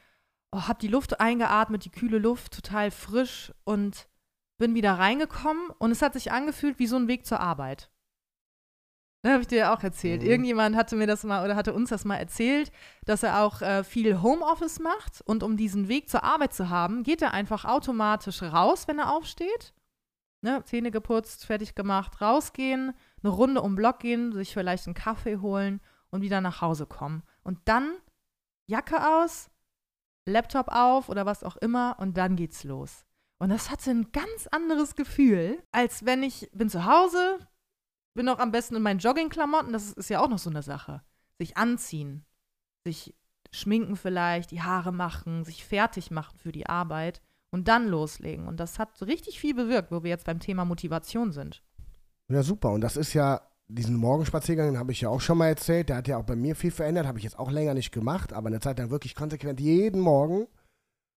oh, 0.53 0.67
habe 0.67 0.79
die 0.79 0.88
Luft 0.88 1.20
eingeatmet, 1.20 1.86
die 1.86 1.89
kühle 1.89 2.20
Luft, 2.20 2.53
total 2.53 2.91
frisch 2.91 3.51
und 3.63 4.08
bin 4.58 4.75
wieder 4.75 4.93
reingekommen 4.93 5.70
und 5.79 5.91
es 5.91 6.01
hat 6.01 6.13
sich 6.13 6.32
angefühlt 6.32 6.79
wie 6.79 6.88
so 6.88 6.96
ein 6.96 7.08
Weg 7.08 7.25
zur 7.25 7.39
Arbeit. 7.39 7.89
Da 9.24 9.32
habe 9.32 9.42
ich 9.42 9.48
dir 9.48 9.60
ja 9.60 9.74
auch 9.74 9.82
erzählt. 9.82 10.22
Mhm. 10.22 10.27
Irgendjemand 10.27 10.75
hatte 10.75 10.98
mir 10.98 11.08
das 11.08 11.24
mal 11.24 11.46
oder 11.46 11.56
hatte 11.56 11.74
uns 11.74 11.89
das 11.89 12.03
mal 12.03 12.18
erzählt, 12.18 12.72
dass 13.06 13.24
er 13.24 13.42
auch 13.42 13.62
äh, 13.62 13.86
viel 13.86 14.22
Homeoffice 14.22 14.80
macht 14.80 15.22
und 15.22 15.44
um 15.44 15.56
diesen 15.56 15.88
Weg 15.88 16.10
zur 16.10 16.25
Arbeit 16.25 16.53
zu 16.53 16.70
haben, 16.70 17.03
geht 17.03 17.22
er 17.22 17.34
einfach 17.34 17.63
automatisch 17.63 18.44
raus, 18.44 18.86
wenn 18.88 19.00
er 19.00 19.13
aufsteht. 19.13 19.74
Ne, 20.42 20.62
Zähne 20.65 20.92
geputzt, 20.92 21.46
fertig 21.46 21.74
gemacht, 21.74 22.20
rausgehen, 22.20 22.94
eine 23.24 23.32
Runde 23.32 23.62
um 23.62 23.72
den 23.72 23.75
Block 23.77 24.00
gehen, 24.00 24.34
sich 24.34 24.53
vielleicht 24.53 24.88
einen 24.88 24.94
Kaffee 24.94 25.38
holen 25.38 25.80
und 26.10 26.22
wieder 26.22 26.42
nach 26.42 26.60
Hause 26.60 26.86
kommen. 26.86 27.24
Und 27.44 27.60
dann 27.63 27.94
Jacke 28.68 29.08
aus, 29.08 29.50
Laptop 30.25 30.68
auf 30.68 31.08
oder 31.08 31.25
was 31.25 31.46
auch 31.46 31.56
immer 31.56 31.96
und 31.98 32.18
dann 32.18 32.36
geht's 32.36 32.65
los. 32.65 33.06
Und 33.39 33.50
das 33.50 33.72
hatte 33.72 33.92
ein 33.92 34.12
ganz 34.12 34.48
anderes 34.51 34.96
Gefühl, 34.96 35.63
als 35.72 36.06
wenn 36.06 36.24
ich 36.24 36.50
bin 36.53 36.70
zu 36.70 36.86
Hause, 36.86 37.39
bin 38.13 38.29
auch 38.29 38.39
am 38.39 38.51
besten 38.51 38.75
in 38.75 38.82
meinen 38.82 39.00
Joggingklamotten, 39.00 39.74
das 39.74 39.93
ist 39.93 40.10
ja 40.10 40.22
auch 40.22 40.29
noch 40.29 40.39
so 40.39 40.50
eine 40.50 40.63
Sache. 40.63 41.01
Sich 41.39 41.58
anziehen, 41.58 42.25
sich 42.84 43.15
schminken 43.51 43.96
vielleicht, 43.96 44.51
die 44.51 44.62
Haare 44.62 44.91
machen, 44.91 45.43
sich 45.43 45.65
fertig 45.65 46.12
machen 46.12 46.38
für 46.38 46.51
die 46.51 46.67
Arbeit 46.67 47.22
und 47.51 47.67
dann 47.67 47.88
loslegen. 47.88 48.48
Und 48.48 48.60
das 48.60 48.79
hat 48.79 49.01
richtig 49.03 49.39
viel 49.39 49.53
bewirkt, 49.53 49.91
wo 49.91 50.03
wir 50.03 50.10
jetzt 50.10 50.25
beim 50.25 50.39
Thema 50.39 50.65
Motivation 50.65 51.32
sind. 51.32 51.63
Ja, 52.29 52.41
super. 52.43 52.72
Und 52.72 52.82
das 52.82 52.98
ist 52.98 53.13
ja 53.13 53.41
diesen 53.67 53.96
Morgenspaziergang, 53.96 54.77
habe 54.77 54.91
ich 54.91 55.01
ja 55.01 55.10
auch 55.10 55.22
schon 55.22 55.38
mal 55.38 55.48
erzählt, 55.48 55.89
der 55.89 55.98
hat 55.98 56.08
ja 56.08 56.17
auch 56.17 56.25
bei 56.25 56.36
mir 56.36 56.55
viel 56.55 56.72
verändert, 56.72 57.08
habe 57.08 57.17
ich 57.17 57.24
jetzt 57.24 57.39
auch 57.39 57.51
länger 57.51 57.74
nicht 57.74 57.91
gemacht, 57.91 58.34
aber 58.34 58.48
eine 58.48 58.60
Zeit 58.60 58.79
lang 58.79 58.89
wirklich 58.89 59.15
konsequent 59.15 59.60
jeden 59.60 60.01
Morgen. 60.01 60.41
Und 60.41 60.48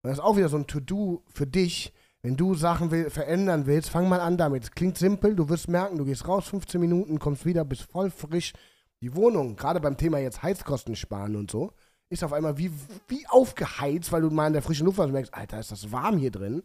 das 0.03 0.15
ist 0.15 0.25
auch 0.25 0.37
wieder 0.37 0.49
so 0.49 0.57
ein 0.57 0.67
To-Do 0.67 1.25
für 1.29 1.47
dich. 1.47 1.93
Wenn 2.26 2.37
du 2.37 2.54
Sachen 2.54 2.90
will, 2.90 3.09
verändern 3.09 3.66
willst, 3.66 3.88
fang 3.88 4.09
mal 4.09 4.18
an 4.18 4.37
damit. 4.37 4.64
Es 4.64 4.73
klingt 4.73 4.99
simpel, 4.99 5.37
du 5.37 5.49
wirst 5.49 5.68
merken, 5.68 5.97
du 5.97 6.04
gehst 6.04 6.26
raus 6.26 6.49
15 6.49 6.80
Minuten, 6.80 7.21
kommst 7.21 7.47
wieder, 7.47 7.64
bist 7.64 7.83
voll 7.83 8.11
frisch. 8.11 8.52
Die 9.00 9.14
Wohnung, 9.14 9.54
gerade 9.54 9.78
beim 9.78 9.97
Thema 9.97 10.18
jetzt 10.18 10.42
Heizkosten 10.42 10.97
sparen 10.97 11.37
und 11.37 11.52
so, 11.52 11.71
ist 12.09 12.25
auf 12.25 12.33
einmal 12.33 12.59
wie, 12.59 12.73
wie 13.06 13.25
aufgeheizt, 13.28 14.11
weil 14.11 14.23
du 14.23 14.30
mal 14.30 14.49
in 14.49 14.54
der 14.54 14.62
frischen 14.62 14.87
Luft 14.87 14.99
warst 14.99 15.06
und 15.06 15.12
merkst, 15.12 15.35
Alter, 15.35 15.61
ist 15.61 15.71
das 15.71 15.92
warm 15.92 16.18
hier 16.18 16.33
drin. 16.33 16.64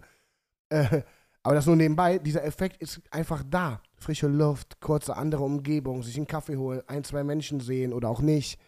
Äh, 0.69 1.03
aber 1.43 1.53
das 1.53 1.67
nur 1.67 1.75
nebenbei, 1.75 2.17
dieser 2.17 2.43
Effekt 2.43 2.81
ist 2.81 2.99
einfach 3.11 3.43
da. 3.47 3.83
Frische 3.97 4.29
Luft, 4.29 4.81
kurze 4.81 5.15
andere 5.15 5.43
Umgebung, 5.43 6.01
sich 6.01 6.17
einen 6.17 6.25
Kaffee 6.25 6.57
holen, 6.57 6.81
ein, 6.87 7.03
zwei 7.03 7.23
Menschen 7.23 7.59
sehen 7.59 7.93
oder 7.93 8.09
auch 8.09 8.21
nicht, 8.21 8.59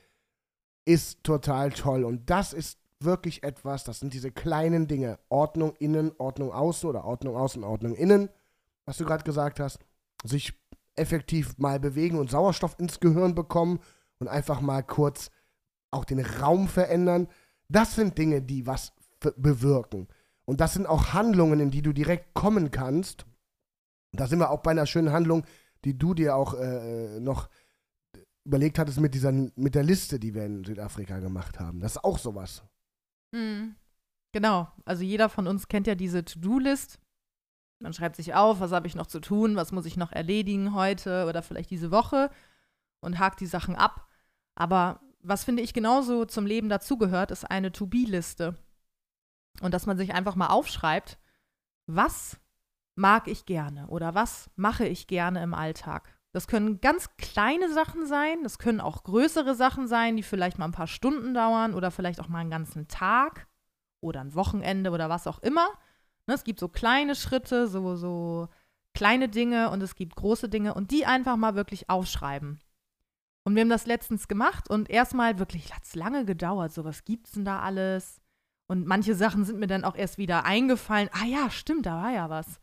ist 0.85 1.23
total 1.23 1.71
toll. 1.71 2.03
Und 2.03 2.29
das 2.29 2.53
ist 2.53 2.77
wirklich 3.03 3.43
etwas, 3.43 3.83
das 3.83 3.99
sind 3.99 4.13
diese 4.13 4.31
kleinen 4.31 4.87
Dinge. 4.87 5.19
Ordnung 5.29 5.75
innen, 5.77 6.11
Ordnung 6.17 6.51
außen 6.51 6.89
oder 6.89 7.05
Ordnung 7.05 7.35
außen, 7.35 7.63
Ordnung 7.63 7.95
innen, 7.95 8.29
was 8.85 8.97
du 8.97 9.05
gerade 9.05 9.23
gesagt 9.23 9.59
hast. 9.59 9.79
Sich 10.23 10.53
effektiv 10.95 11.57
mal 11.57 11.79
bewegen 11.79 12.19
und 12.19 12.29
Sauerstoff 12.29 12.75
ins 12.79 12.99
Gehirn 12.99 13.35
bekommen 13.35 13.79
und 14.19 14.27
einfach 14.27 14.61
mal 14.61 14.83
kurz 14.83 15.31
auch 15.91 16.05
den 16.05 16.19
Raum 16.19 16.67
verändern. 16.67 17.27
Das 17.69 17.95
sind 17.95 18.17
Dinge, 18.17 18.41
die 18.41 18.67
was 18.67 18.93
bewirken. 19.37 20.07
Und 20.45 20.59
das 20.59 20.73
sind 20.73 20.85
auch 20.85 21.13
Handlungen, 21.13 21.59
in 21.59 21.71
die 21.71 21.81
du 21.81 21.93
direkt 21.93 22.33
kommen 22.33 22.71
kannst. 22.71 23.25
Da 24.11 24.27
sind 24.27 24.39
wir 24.39 24.49
auch 24.49 24.61
bei 24.61 24.71
einer 24.71 24.85
schönen 24.85 25.11
Handlung, 25.11 25.45
die 25.85 25.97
du 25.97 26.13
dir 26.13 26.35
auch 26.35 26.53
äh, 26.53 27.19
noch 27.19 27.49
überlegt 28.45 28.77
hattest 28.77 28.99
mit, 28.99 29.13
dieser, 29.13 29.31
mit 29.31 29.75
der 29.75 29.83
Liste, 29.83 30.19
die 30.19 30.33
wir 30.33 30.45
in 30.45 30.63
Südafrika 30.63 31.19
gemacht 31.19 31.59
haben. 31.59 31.79
Das 31.79 31.93
ist 31.93 32.03
auch 32.03 32.17
sowas. 32.17 32.63
Mhm. 33.33 33.75
Genau. 34.31 34.71
Also 34.85 35.03
jeder 35.03 35.29
von 35.29 35.47
uns 35.47 35.67
kennt 35.67 35.87
ja 35.87 35.95
diese 35.95 36.23
To-Do-List. 36.23 36.99
Man 37.79 37.93
schreibt 37.93 38.15
sich 38.15 38.33
auf, 38.33 38.59
was 38.59 38.71
habe 38.71 38.87
ich 38.87 38.95
noch 38.95 39.07
zu 39.07 39.19
tun, 39.19 39.55
was 39.55 39.71
muss 39.71 39.85
ich 39.85 39.97
noch 39.97 40.11
erledigen 40.11 40.73
heute 40.73 41.25
oder 41.27 41.43
vielleicht 41.43 41.69
diese 41.69 41.91
Woche 41.91 42.29
und 43.01 43.19
hakt 43.19 43.41
die 43.41 43.45
Sachen 43.45 43.75
ab. 43.75 44.07
Aber 44.55 45.01
was 45.19 45.43
finde 45.43 45.63
ich 45.63 45.73
genauso 45.73 46.25
zum 46.25 46.45
Leben 46.45 46.69
dazugehört, 46.69 47.31
ist 47.31 47.43
eine 47.43 47.71
To-Be-Liste. 47.71 48.55
Und 49.61 49.73
dass 49.73 49.85
man 49.85 49.97
sich 49.97 50.13
einfach 50.13 50.35
mal 50.35 50.47
aufschreibt, 50.47 51.19
was 51.85 52.39
mag 52.95 53.27
ich 53.27 53.45
gerne 53.45 53.87
oder 53.87 54.15
was 54.15 54.49
mache 54.55 54.87
ich 54.87 55.07
gerne 55.07 55.43
im 55.43 55.53
Alltag. 55.53 56.12
Das 56.33 56.47
können 56.47 56.81
ganz 56.81 57.15
kleine 57.17 57.71
Sachen 57.71 58.07
sein, 58.07 58.41
das 58.41 58.57
können 58.57 58.81
auch 58.81 59.03
größere 59.03 59.53
Sachen 59.53 59.87
sein, 59.87 60.17
die 60.17 60.23
vielleicht 60.23 60.57
mal 60.57 60.65
ein 60.65 60.71
paar 60.71 60.87
Stunden 60.87 61.35
dauern 61.35 61.75
oder 61.75 61.91
vielleicht 61.91 62.19
auch 62.19 62.27
mal 62.27 62.39
einen 62.39 62.49
ganzen 62.49 62.87
Tag 62.87 63.47
oder 64.01 64.21
ein 64.21 64.33
Wochenende 64.33 64.89
oder 64.89 65.09
was 65.09 65.27
auch 65.27 65.39
immer. 65.39 65.67
Ne, 66.25 66.33
es 66.33 66.43
gibt 66.43 66.59
so 66.59 66.69
kleine 66.69 67.13
Schritte, 67.15 67.67
so, 67.67 67.95
so 67.95 68.49
kleine 68.95 69.29
Dinge 69.29 69.69
und 69.69 69.83
es 69.83 69.95
gibt 69.95 70.15
große 70.15 70.49
Dinge 70.49 70.73
und 70.73 70.89
die 70.89 71.05
einfach 71.05 71.35
mal 71.37 71.53
wirklich 71.53 71.89
aufschreiben. 71.89 72.59
Und 73.45 73.55
wir 73.55 73.61
haben 73.61 73.69
das 73.69 73.85
letztens 73.85 74.27
gemacht 74.27 74.69
und 74.69 74.89
erstmal 74.89 75.37
wirklich 75.37 75.73
hat 75.73 75.83
es 75.83 75.95
lange 75.95 76.25
gedauert. 76.25 76.73
So, 76.73 76.83
was 76.83 77.03
gibt's 77.03 77.33
denn 77.33 77.45
da 77.45 77.59
alles? 77.59 78.21
Und 78.67 78.87
manche 78.87 79.13
Sachen 79.13 79.43
sind 79.43 79.59
mir 79.59 79.67
dann 79.67 79.83
auch 79.83 79.95
erst 79.95 80.17
wieder 80.17 80.45
eingefallen. 80.45 81.09
Ah 81.11 81.25
ja, 81.25 81.49
stimmt, 81.49 81.85
da 81.85 82.01
war 82.01 82.11
ja 82.11 82.29
was. 82.29 82.59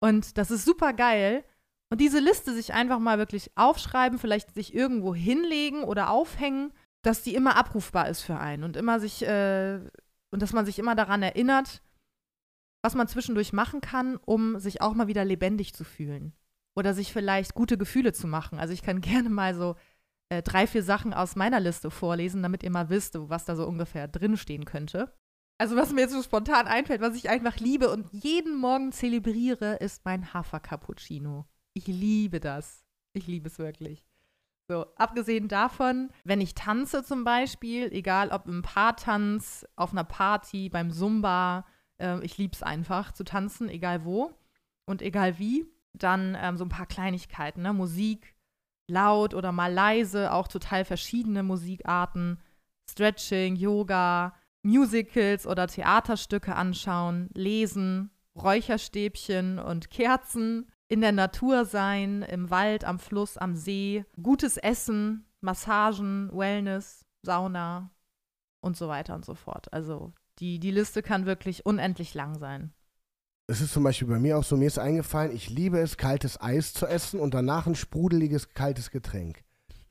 Und 0.00 0.38
das 0.38 0.50
ist 0.50 0.64
super 0.64 0.94
geil. 0.94 1.44
Und 1.90 2.00
diese 2.00 2.20
Liste 2.20 2.54
sich 2.54 2.72
einfach 2.72 3.00
mal 3.00 3.18
wirklich 3.18 3.50
aufschreiben, 3.56 4.18
vielleicht 4.18 4.54
sich 4.54 4.74
irgendwo 4.74 5.14
hinlegen 5.14 5.82
oder 5.82 6.10
aufhängen, 6.10 6.72
dass 7.02 7.22
die 7.22 7.34
immer 7.34 7.56
abrufbar 7.56 8.08
ist 8.08 8.22
für 8.22 8.38
einen 8.38 8.62
und 8.62 8.76
immer 8.76 9.00
sich, 9.00 9.22
äh, 9.26 9.80
und 10.30 10.42
dass 10.42 10.52
man 10.52 10.66
sich 10.66 10.78
immer 10.78 10.94
daran 10.94 11.22
erinnert, 11.22 11.82
was 12.82 12.94
man 12.94 13.08
zwischendurch 13.08 13.52
machen 13.52 13.80
kann, 13.80 14.16
um 14.16 14.58
sich 14.58 14.80
auch 14.80 14.94
mal 14.94 15.08
wieder 15.08 15.24
lebendig 15.24 15.74
zu 15.74 15.84
fühlen. 15.84 16.32
Oder 16.76 16.94
sich 16.94 17.12
vielleicht 17.12 17.54
gute 17.54 17.76
Gefühle 17.76 18.12
zu 18.12 18.26
machen. 18.26 18.58
Also 18.58 18.72
ich 18.72 18.82
kann 18.82 19.00
gerne 19.00 19.28
mal 19.28 19.54
so 19.54 19.74
äh, 20.28 20.42
drei, 20.42 20.66
vier 20.66 20.84
Sachen 20.84 21.12
aus 21.12 21.34
meiner 21.34 21.58
Liste 21.58 21.90
vorlesen, 21.90 22.42
damit 22.42 22.62
ihr 22.62 22.70
mal 22.70 22.88
wisst, 22.88 23.16
was 23.18 23.44
da 23.44 23.56
so 23.56 23.66
ungefähr 23.66 24.06
drinstehen 24.06 24.64
könnte. 24.64 25.12
Also 25.58 25.76
was 25.76 25.92
mir 25.92 26.02
jetzt 26.02 26.12
so 26.12 26.22
spontan 26.22 26.66
einfällt, 26.68 27.02
was 27.02 27.16
ich 27.16 27.28
einfach 27.28 27.56
liebe 27.56 27.90
und 27.90 28.10
jeden 28.12 28.56
Morgen 28.56 28.92
zelebriere, 28.92 29.74
ist 29.76 30.04
mein 30.04 30.32
Hafer-Cappuccino. 30.32 31.44
Ich 31.80 31.86
liebe 31.86 32.40
das. 32.40 32.84
Ich 33.14 33.26
liebe 33.26 33.48
es 33.48 33.58
wirklich. 33.58 34.06
So, 34.68 34.84
abgesehen 34.96 35.48
davon, 35.48 36.10
wenn 36.24 36.42
ich 36.42 36.54
tanze 36.54 37.02
zum 37.02 37.24
Beispiel, 37.24 37.90
egal 37.90 38.28
ob 38.32 38.46
im 38.46 38.60
Paartanz, 38.60 39.66
auf 39.76 39.92
einer 39.92 40.04
Party, 40.04 40.68
beim 40.68 40.90
Zumba, 40.90 41.64
äh, 41.96 42.22
ich 42.22 42.36
liebe 42.36 42.52
es 42.54 42.62
einfach 42.62 43.12
zu 43.12 43.24
tanzen, 43.24 43.70
egal 43.70 44.04
wo 44.04 44.30
und 44.84 45.00
egal 45.00 45.38
wie. 45.38 45.64
Dann 45.94 46.36
ähm, 46.38 46.58
so 46.58 46.66
ein 46.66 46.68
paar 46.68 46.84
Kleinigkeiten, 46.84 47.62
ne? 47.62 47.72
Musik, 47.72 48.36
laut 48.86 49.32
oder 49.32 49.50
mal 49.50 49.72
leise, 49.72 50.34
auch 50.34 50.48
total 50.48 50.84
verschiedene 50.84 51.42
Musikarten, 51.42 52.42
Stretching, 52.90 53.56
Yoga, 53.56 54.34
Musicals 54.62 55.46
oder 55.46 55.66
Theaterstücke 55.66 56.54
anschauen, 56.54 57.30
lesen, 57.32 58.10
Räucherstäbchen 58.36 59.58
und 59.58 59.88
Kerzen, 59.88 60.69
in 60.90 61.00
der 61.00 61.12
Natur 61.12 61.64
sein, 61.64 62.22
im 62.22 62.50
Wald, 62.50 62.84
am 62.84 62.98
Fluss, 62.98 63.38
am 63.38 63.56
See, 63.56 64.04
gutes 64.22 64.58
Essen, 64.58 65.24
Massagen, 65.40 66.30
Wellness, 66.34 67.06
Sauna 67.22 67.90
und 68.60 68.76
so 68.76 68.88
weiter 68.88 69.14
und 69.14 69.24
so 69.24 69.34
fort. 69.34 69.72
Also 69.72 70.12
die, 70.38 70.58
die 70.58 70.70
Liste 70.70 71.02
kann 71.02 71.24
wirklich 71.24 71.64
unendlich 71.64 72.12
lang 72.12 72.38
sein 72.38 72.74
es 73.50 73.60
ist 73.60 73.72
zum 73.72 73.82
Beispiel 73.82 74.06
bei 74.06 74.20
mir 74.20 74.38
auch 74.38 74.44
so, 74.44 74.56
mir 74.56 74.66
ist 74.66 74.78
eingefallen, 74.78 75.34
ich 75.34 75.50
liebe 75.50 75.78
es, 75.80 75.96
kaltes 75.96 76.40
Eis 76.40 76.72
zu 76.72 76.86
essen 76.86 77.18
und 77.18 77.34
danach 77.34 77.66
ein 77.66 77.74
sprudeliges, 77.74 78.54
kaltes 78.54 78.90
Getränk. 78.90 79.42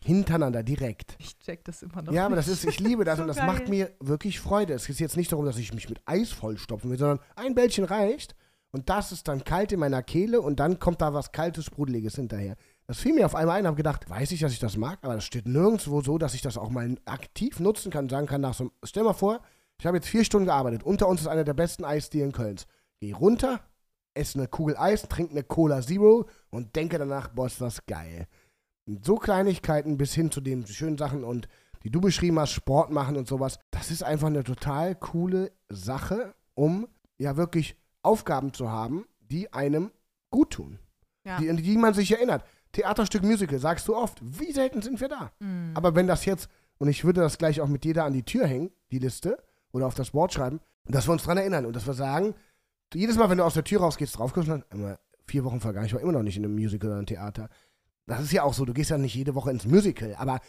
Hintereinander, 0.01 0.63
direkt. 0.63 1.17
Ich 1.19 1.37
check 1.39 1.65
das 1.65 1.83
immer 1.83 2.01
noch. 2.01 2.13
Ja, 2.13 2.25
aber 2.25 2.37
das 2.37 2.47
ist, 2.47 2.63
ich 2.63 2.79
liebe 2.79 3.03
das 3.03 3.17
so 3.17 3.23
und 3.23 3.27
das 3.27 3.35
geil. 3.35 3.47
macht 3.47 3.67
mir 3.67 3.91
wirklich 3.99 4.39
Freude. 4.39 4.73
Es 4.73 4.87
geht 4.87 4.97
jetzt 5.01 5.17
nicht 5.17 5.33
darum, 5.33 5.45
dass 5.45 5.57
ich 5.57 5.73
mich 5.73 5.89
mit 5.89 6.01
Eis 6.05 6.31
vollstopfen 6.31 6.89
will, 6.89 6.97
sondern 6.97 7.19
ein 7.35 7.53
Bällchen 7.53 7.83
reicht 7.83 8.33
und 8.71 8.89
das 8.89 9.11
ist 9.11 9.27
dann 9.27 9.43
kalt 9.43 9.71
in 9.71 9.79
meiner 9.79 10.03
Kehle 10.03 10.41
und 10.41 10.59
dann 10.59 10.79
kommt 10.79 11.01
da 11.01 11.13
was 11.13 11.31
kaltes, 11.31 11.65
sprudeliges 11.65 12.15
hinterher. 12.15 12.55
Das 12.87 12.99
fiel 12.99 13.13
mir 13.13 13.25
auf 13.25 13.35
einmal 13.35 13.57
ein, 13.57 13.67
habe 13.67 13.77
gedacht, 13.77 14.09
weiß 14.09 14.31
ich, 14.31 14.39
dass 14.41 14.51
ich 14.51 14.59
das 14.59 14.77
mag, 14.77 14.99
aber 15.01 15.15
das 15.15 15.23
steht 15.23 15.47
nirgendwo 15.47 16.01
so, 16.01 16.17
dass 16.17 16.33
ich 16.33 16.41
das 16.41 16.57
auch 16.57 16.69
mal 16.69 16.95
aktiv 17.05 17.59
nutzen 17.59 17.91
kann, 17.91 18.09
sagen 18.09 18.27
kann 18.27 18.41
nach 18.41 18.53
so, 18.53 18.71
stell 18.83 19.03
mal 19.03 19.13
vor, 19.13 19.41
ich 19.79 19.85
habe 19.85 19.97
jetzt 19.97 20.09
vier 20.09 20.23
Stunden 20.23 20.47
gearbeitet, 20.47 20.83
unter 20.83 21.07
uns 21.07 21.21
ist 21.21 21.27
einer 21.27 21.43
der 21.43 21.53
besten 21.53 21.85
Eisdielen 21.85 22.31
Kölns. 22.31 22.67
Geh 22.99 23.13
runter, 23.13 23.61
esse 24.13 24.37
eine 24.37 24.47
Kugel 24.47 24.75
Eis, 24.77 25.03
trinke 25.07 25.31
eine 25.31 25.43
Cola 25.43 25.81
Zero 25.81 26.27
und 26.49 26.75
denke 26.75 26.97
danach, 26.97 27.29
boah, 27.29 27.47
ist 27.47 27.61
das 27.61 27.85
geil. 27.85 28.27
Und 28.85 29.05
so 29.05 29.15
Kleinigkeiten 29.15 29.97
bis 29.97 30.13
hin 30.13 30.31
zu 30.31 30.41
den 30.41 30.65
schönen 30.67 30.97
Sachen 30.97 31.23
und 31.23 31.47
die 31.83 31.91
du 31.91 32.01
beschrieben 32.01 32.39
hast, 32.39 32.51
Sport 32.51 32.91
machen 32.91 33.15
und 33.15 33.27
sowas, 33.27 33.59
das 33.71 33.89
ist 33.89 34.03
einfach 34.03 34.27
eine 34.27 34.43
total 34.43 34.95
coole 34.95 35.51
Sache, 35.69 36.35
um 36.55 36.87
ja 37.17 37.37
wirklich 37.37 37.77
Aufgaben 38.01 38.53
zu 38.53 38.69
haben, 38.69 39.05
die 39.19 39.51
einem 39.53 39.91
gut 40.29 40.51
tun. 40.51 40.79
Ja. 41.23 41.37
Die, 41.39 41.49
an 41.49 41.57
die 41.57 41.77
man 41.77 41.93
sich 41.93 42.11
erinnert. 42.11 42.43
Theaterstück, 42.71 43.23
Musical, 43.23 43.59
sagst 43.59 43.87
du 43.87 43.95
oft, 43.95 44.19
wie 44.21 44.51
selten 44.51 44.81
sind 44.81 45.01
wir 45.01 45.09
da? 45.09 45.31
Mhm. 45.39 45.71
Aber 45.73 45.95
wenn 45.95 46.07
das 46.07 46.25
jetzt, 46.25 46.49
und 46.77 46.87
ich 46.87 47.03
würde 47.03 47.21
das 47.21 47.37
gleich 47.37 47.61
auch 47.61 47.67
mit 47.67 47.85
da 47.95 48.05
an 48.05 48.13
die 48.13 48.23
Tür 48.23 48.47
hängen, 48.47 48.71
die 48.91 48.99
Liste, 48.99 49.37
oder 49.71 49.87
auf 49.87 49.95
das 49.95 50.11
Board 50.11 50.33
schreiben, 50.33 50.59
dass 50.85 51.07
wir 51.07 51.11
uns 51.11 51.23
dran 51.23 51.37
erinnern 51.37 51.65
und 51.65 51.75
dass 51.75 51.85
wir 51.85 51.93
sagen, 51.93 52.33
jedes 52.93 53.17
Mal, 53.17 53.29
wenn 53.29 53.37
du 53.37 53.43
aus 53.43 53.53
der 53.53 53.63
Tür 53.63 53.81
rausgehst, 53.81 54.17
drauf 54.17 54.33
kommst, 54.33 54.49
dann 54.49 54.63
immer 54.71 54.99
vier 55.25 55.43
Wochen 55.43 55.59
vergangen, 55.59 55.85
ich 55.85 55.93
war 55.93 56.01
immer 56.01 56.11
noch 56.11 56.23
nicht 56.23 56.37
in 56.37 56.43
einem 56.43 56.55
Musical 56.55 56.89
oder 56.89 56.97
einem 56.97 57.05
Theater. 57.05 57.49
Das 58.07 58.21
ist 58.21 58.31
ja 58.31 58.43
auch 58.43 58.53
so, 58.53 58.65
du 58.65 58.73
gehst 58.73 58.89
ja 58.89 58.97
nicht 58.97 59.13
jede 59.13 59.35
Woche 59.35 59.51
ins 59.51 59.65
Musical, 59.65 60.15
aber 60.17 60.39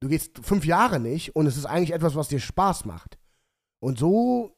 du 0.00 0.08
gehst 0.08 0.38
fünf 0.42 0.64
Jahre 0.64 0.98
nicht 0.98 1.36
und 1.36 1.46
es 1.46 1.56
ist 1.58 1.66
eigentlich 1.66 1.92
etwas, 1.92 2.14
was 2.14 2.28
dir 2.28 2.40
Spaß 2.40 2.86
macht. 2.86 3.18
Und 3.80 3.98
so 3.98 4.53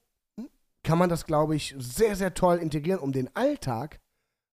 kann 0.87 0.99
man 0.99 1.11
das, 1.11 1.27
glaube 1.27 1.57
ich, 1.57 1.75
sehr, 1.79 2.16
sehr 2.16 2.33
toll 2.33 2.59
integrieren, 2.59 3.01
um 3.01 3.12
den 3.12 3.35
Alltag 3.35 3.99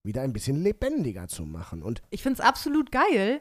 wieder 0.03 0.21
ein 0.23 0.33
bisschen 0.33 0.61
lebendiger 0.61 1.27
zu 1.27 1.45
machen. 1.45 1.81
Und 1.83 2.01
Ich 2.09 2.23
finde 2.23 2.41
es 2.41 2.45
absolut 2.45 2.91
geil, 2.91 3.39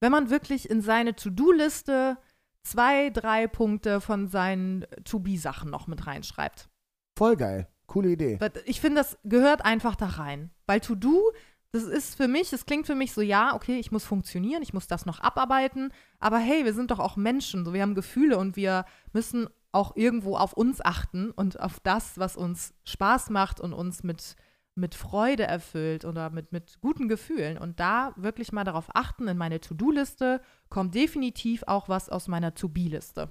wenn 0.00 0.12
man 0.12 0.28
wirklich 0.28 0.68
in 0.68 0.82
seine 0.82 1.14
To-Do-Liste 1.14 2.18
zwei, 2.64 3.10
drei 3.10 3.46
Punkte 3.46 4.00
von 4.00 4.28
seinen 4.28 4.84
To-Be-Sachen 5.04 5.70
noch 5.70 5.86
mit 5.86 6.06
reinschreibt. 6.06 6.68
voll 7.16 7.36
geil. 7.36 7.68
Coole 7.86 8.10
Idee. 8.10 8.38
Ich 8.64 8.80
finde, 8.80 9.00
das 9.00 9.18
gehört 9.24 9.64
einfach 9.64 9.96
da 9.96 10.06
rein. 10.06 10.50
Weil 10.66 10.80
To-Do, 10.80 11.32
das 11.72 11.82
ist 11.84 12.14
für 12.16 12.26
mich, 12.26 12.50
das 12.50 12.64
klingt 12.64 12.86
für 12.86 12.94
mich 12.94 13.12
so, 13.12 13.20
ja, 13.20 13.54
okay, 13.54 13.78
ich 13.78 13.92
muss 13.92 14.04
funktionieren, 14.04 14.62
ich 14.62 14.72
muss 14.72 14.86
das 14.86 15.04
noch 15.04 15.20
abarbeiten, 15.20 15.92
aber 16.18 16.38
hey, 16.38 16.64
wir 16.64 16.72
sind 16.72 16.90
doch 16.90 16.98
auch 17.00 17.16
Menschen, 17.16 17.64
so 17.64 17.74
wir 17.74 17.82
haben 17.82 17.94
Gefühle 17.94 18.38
und 18.38 18.56
wir 18.56 18.86
müssen 19.12 19.48
auch 19.72 19.96
irgendwo 19.96 20.36
auf 20.36 20.52
uns 20.52 20.80
achten 20.80 21.30
und 21.30 21.58
auf 21.60 21.80
das, 21.80 22.18
was 22.18 22.36
uns 22.36 22.74
Spaß 22.84 23.30
macht 23.30 23.60
und 23.60 23.72
uns 23.72 24.02
mit, 24.02 24.36
mit 24.74 24.94
Freude 24.94 25.44
erfüllt 25.44 26.04
oder 26.04 26.30
mit, 26.30 26.52
mit 26.52 26.78
guten 26.80 27.08
Gefühlen. 27.08 27.58
Und 27.58 27.80
da 27.80 28.12
wirklich 28.16 28.52
mal 28.52 28.64
darauf 28.64 28.94
achten, 28.94 29.26
in 29.28 29.38
meine 29.38 29.60
To-Do-Liste 29.60 30.40
kommt 30.68 30.94
definitiv 30.94 31.64
auch 31.66 31.88
was 31.88 32.10
aus 32.10 32.28
meiner 32.28 32.54
To-Be-Liste. 32.54 33.30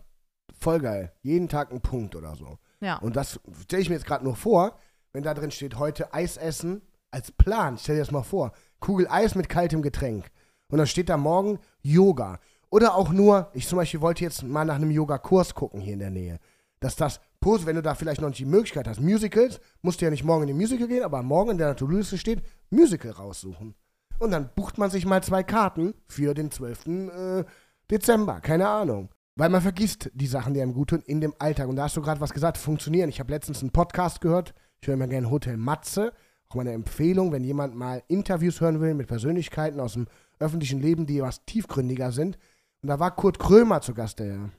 Voll 0.57 0.79
geil. 0.79 1.13
Jeden 1.21 1.47
Tag 1.47 1.71
ein 1.71 1.81
Punkt 1.81 2.15
oder 2.15 2.35
so. 2.35 2.57
Ja. 2.81 2.97
Und 2.97 3.15
das 3.15 3.39
stelle 3.61 3.81
ich 3.81 3.89
mir 3.89 3.95
jetzt 3.95 4.05
gerade 4.05 4.23
nur 4.23 4.35
vor, 4.35 4.77
wenn 5.13 5.23
da 5.23 5.33
drin 5.33 5.51
steht, 5.51 5.77
heute 5.77 6.13
Eis 6.13 6.37
essen 6.37 6.81
als 7.11 7.31
Plan. 7.31 7.77
Stell 7.77 7.95
dir 7.95 8.01
das 8.01 8.11
mal 8.11 8.23
vor. 8.23 8.51
Kugel 8.79 9.07
Eis 9.09 9.35
mit 9.35 9.49
kaltem 9.49 9.81
Getränk. 9.81 10.31
Und 10.71 10.77
dann 10.77 10.87
steht 10.87 11.09
da 11.09 11.17
morgen 11.17 11.59
Yoga. 11.81 12.39
Oder 12.71 12.95
auch 12.95 13.11
nur, 13.11 13.51
ich 13.53 13.67
zum 13.67 13.77
Beispiel 13.77 14.01
wollte 14.01 14.23
jetzt 14.23 14.43
mal 14.43 14.63
nach 14.65 14.75
einem 14.75 14.91
Yoga-Kurs 14.91 15.53
gucken 15.53 15.81
hier 15.81 15.93
in 15.93 15.99
der 15.99 16.09
Nähe. 16.09 16.39
Dass 16.79 16.95
das, 16.95 17.19
wenn 17.41 17.75
du 17.75 17.81
da 17.81 17.95
vielleicht 17.95 18.21
noch 18.21 18.29
nicht 18.29 18.39
die 18.39 18.45
Möglichkeit 18.45 18.87
hast, 18.87 19.01
Musicals, 19.01 19.59
musst 19.81 19.99
du 19.99 20.05
ja 20.05 20.11
nicht 20.11 20.23
morgen 20.23 20.43
in 20.43 20.47
die 20.47 20.53
Musical 20.53 20.87
gehen, 20.87 21.03
aber 21.03 21.21
morgen 21.21 21.51
in 21.51 21.57
der 21.57 21.75
To-Do-Liste 21.75 22.17
steht, 22.17 22.41
Musical 22.69 23.11
raussuchen. 23.11 23.75
Und 24.19 24.31
dann 24.31 24.49
bucht 24.55 24.77
man 24.77 24.89
sich 24.89 25.05
mal 25.05 25.21
zwei 25.21 25.43
Karten 25.43 25.93
für 26.07 26.33
den 26.33 26.49
12. 26.49 26.87
Äh, 26.87 27.43
Dezember. 27.89 28.39
Keine 28.39 28.69
Ahnung. 28.69 29.09
Weil 29.35 29.49
man 29.49 29.61
vergisst 29.61 30.09
die 30.13 30.27
Sachen, 30.27 30.53
die 30.53 30.61
einem 30.61 30.73
gut 30.73 30.91
tun, 30.91 31.03
in 31.05 31.19
dem 31.19 31.33
Alltag. 31.39 31.67
Und 31.67 31.75
da 31.75 31.83
hast 31.83 31.97
du 31.97 32.01
gerade 32.01 32.21
was 32.21 32.33
gesagt, 32.33 32.57
funktionieren. 32.57 33.09
Ich 33.09 33.19
habe 33.19 33.31
letztens 33.31 33.61
einen 33.61 33.71
Podcast 33.71 34.21
gehört. 34.21 34.53
Ich 34.79 34.87
höre 34.87 34.93
immer 34.93 35.07
gerne 35.07 35.29
Hotel 35.29 35.57
Matze. 35.57 36.13
Auch 36.47 36.55
meine 36.55 36.71
Empfehlung, 36.71 37.31
wenn 37.31 37.43
jemand 37.43 37.75
mal 37.75 38.03
Interviews 38.07 38.61
hören 38.61 38.79
will 38.79 38.93
mit 38.93 39.07
Persönlichkeiten 39.07 39.79
aus 39.79 39.93
dem 39.93 40.07
öffentlichen 40.39 40.81
Leben, 40.81 41.05
die 41.05 41.21
was 41.21 41.45
tiefgründiger 41.45 42.11
sind. 42.11 42.37
Und 42.81 42.89
da 42.89 42.99
war 42.99 43.15
Kurt 43.15 43.39
Krömer 43.39 43.81
zu 43.81 43.93
Gast, 43.93 44.19
der 44.19 44.49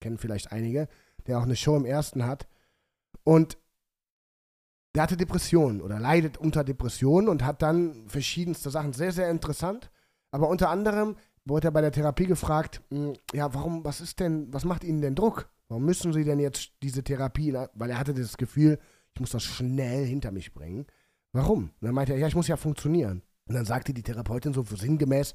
kennen 0.00 0.18
vielleicht 0.18 0.52
einige, 0.52 0.88
der 1.26 1.38
auch 1.38 1.42
eine 1.42 1.56
Show 1.56 1.76
im 1.76 1.84
ersten 1.84 2.24
hat. 2.24 2.46
Und 3.24 3.58
der 4.94 5.04
hatte 5.04 5.16
Depressionen 5.16 5.80
oder 5.80 5.98
leidet 5.98 6.36
unter 6.38 6.64
Depressionen 6.64 7.28
und 7.28 7.44
hat 7.44 7.62
dann 7.62 8.08
verschiedenste 8.08 8.70
Sachen. 8.70 8.92
Sehr, 8.92 9.12
sehr 9.12 9.30
interessant. 9.30 9.90
Aber 10.30 10.48
unter 10.48 10.68
anderem 10.68 11.16
wurde 11.44 11.68
er 11.68 11.72
bei 11.72 11.80
der 11.80 11.92
Therapie 11.92 12.26
gefragt, 12.26 12.82
mh, 12.90 13.14
ja, 13.32 13.52
warum, 13.54 13.84
was 13.84 14.00
ist 14.00 14.20
denn, 14.20 14.52
was 14.52 14.64
macht 14.64 14.84
Ihnen 14.84 15.00
denn 15.00 15.14
Druck? 15.14 15.48
Warum 15.68 15.84
müssen 15.84 16.12
Sie 16.12 16.24
denn 16.24 16.38
jetzt 16.38 16.72
diese 16.82 17.02
Therapie, 17.02 17.54
weil 17.74 17.90
er 17.90 17.98
hatte 17.98 18.14
das 18.14 18.36
Gefühl, 18.36 18.78
ich 19.14 19.20
muss 19.20 19.30
das 19.30 19.42
schnell 19.42 20.06
hinter 20.06 20.30
mich 20.30 20.52
bringen. 20.52 20.86
Warum? 21.32 21.64
Und 21.64 21.82
dann 21.82 21.94
meinte 21.94 22.12
er, 22.12 22.18
ja, 22.18 22.26
ich 22.26 22.34
muss 22.34 22.48
ja 22.48 22.56
funktionieren. 22.56 23.22
Und 23.46 23.54
dann 23.54 23.64
sagte 23.64 23.94
die 23.94 24.02
Therapeutin 24.02 24.52
so 24.52 24.62
sinngemäß, 24.62 25.34